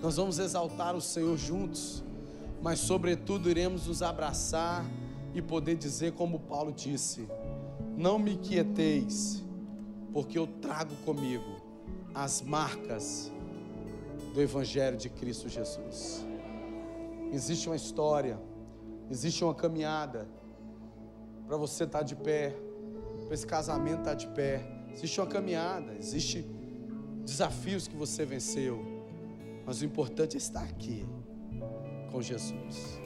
nós 0.00 0.16
vamos 0.16 0.38
exaltar 0.38 0.94
o 0.96 1.00
Senhor 1.00 1.36
juntos, 1.36 2.04
mas, 2.62 2.80
sobretudo, 2.80 3.48
iremos 3.48 3.86
nos 3.86 4.02
abraçar 4.02 4.84
e 5.32 5.40
poder 5.40 5.76
dizer, 5.76 6.12
como 6.12 6.40
Paulo 6.40 6.72
disse: 6.72 7.28
Não 7.96 8.18
me 8.18 8.36
quieteis, 8.36 9.44
porque 10.12 10.38
eu 10.38 10.46
trago 10.46 10.94
comigo 11.04 11.62
as 12.12 12.42
marcas 12.42 13.30
do 14.36 14.42
Evangelho 14.42 14.98
de 14.98 15.08
Cristo 15.08 15.48
Jesus. 15.48 16.26
Existe 17.32 17.70
uma 17.70 17.74
história, 17.74 18.38
existe 19.10 19.42
uma 19.42 19.54
caminhada 19.54 20.28
para 21.46 21.56
você 21.56 21.84
estar 21.84 22.02
de 22.02 22.14
pé 22.14 22.54
para 23.24 23.34
esse 23.34 23.46
casamento 23.46 24.00
estar 24.00 24.10
tá 24.10 24.14
de 24.14 24.26
pé. 24.28 24.62
Existe 24.92 25.18
uma 25.18 25.26
caminhada, 25.26 25.94
existe 25.98 26.46
desafios 27.24 27.88
que 27.88 27.96
você 27.96 28.26
venceu, 28.26 28.78
mas 29.64 29.80
o 29.80 29.86
importante 29.86 30.36
é 30.36 30.38
estar 30.38 30.64
aqui 30.64 31.08
com 32.12 32.20
Jesus. 32.20 33.05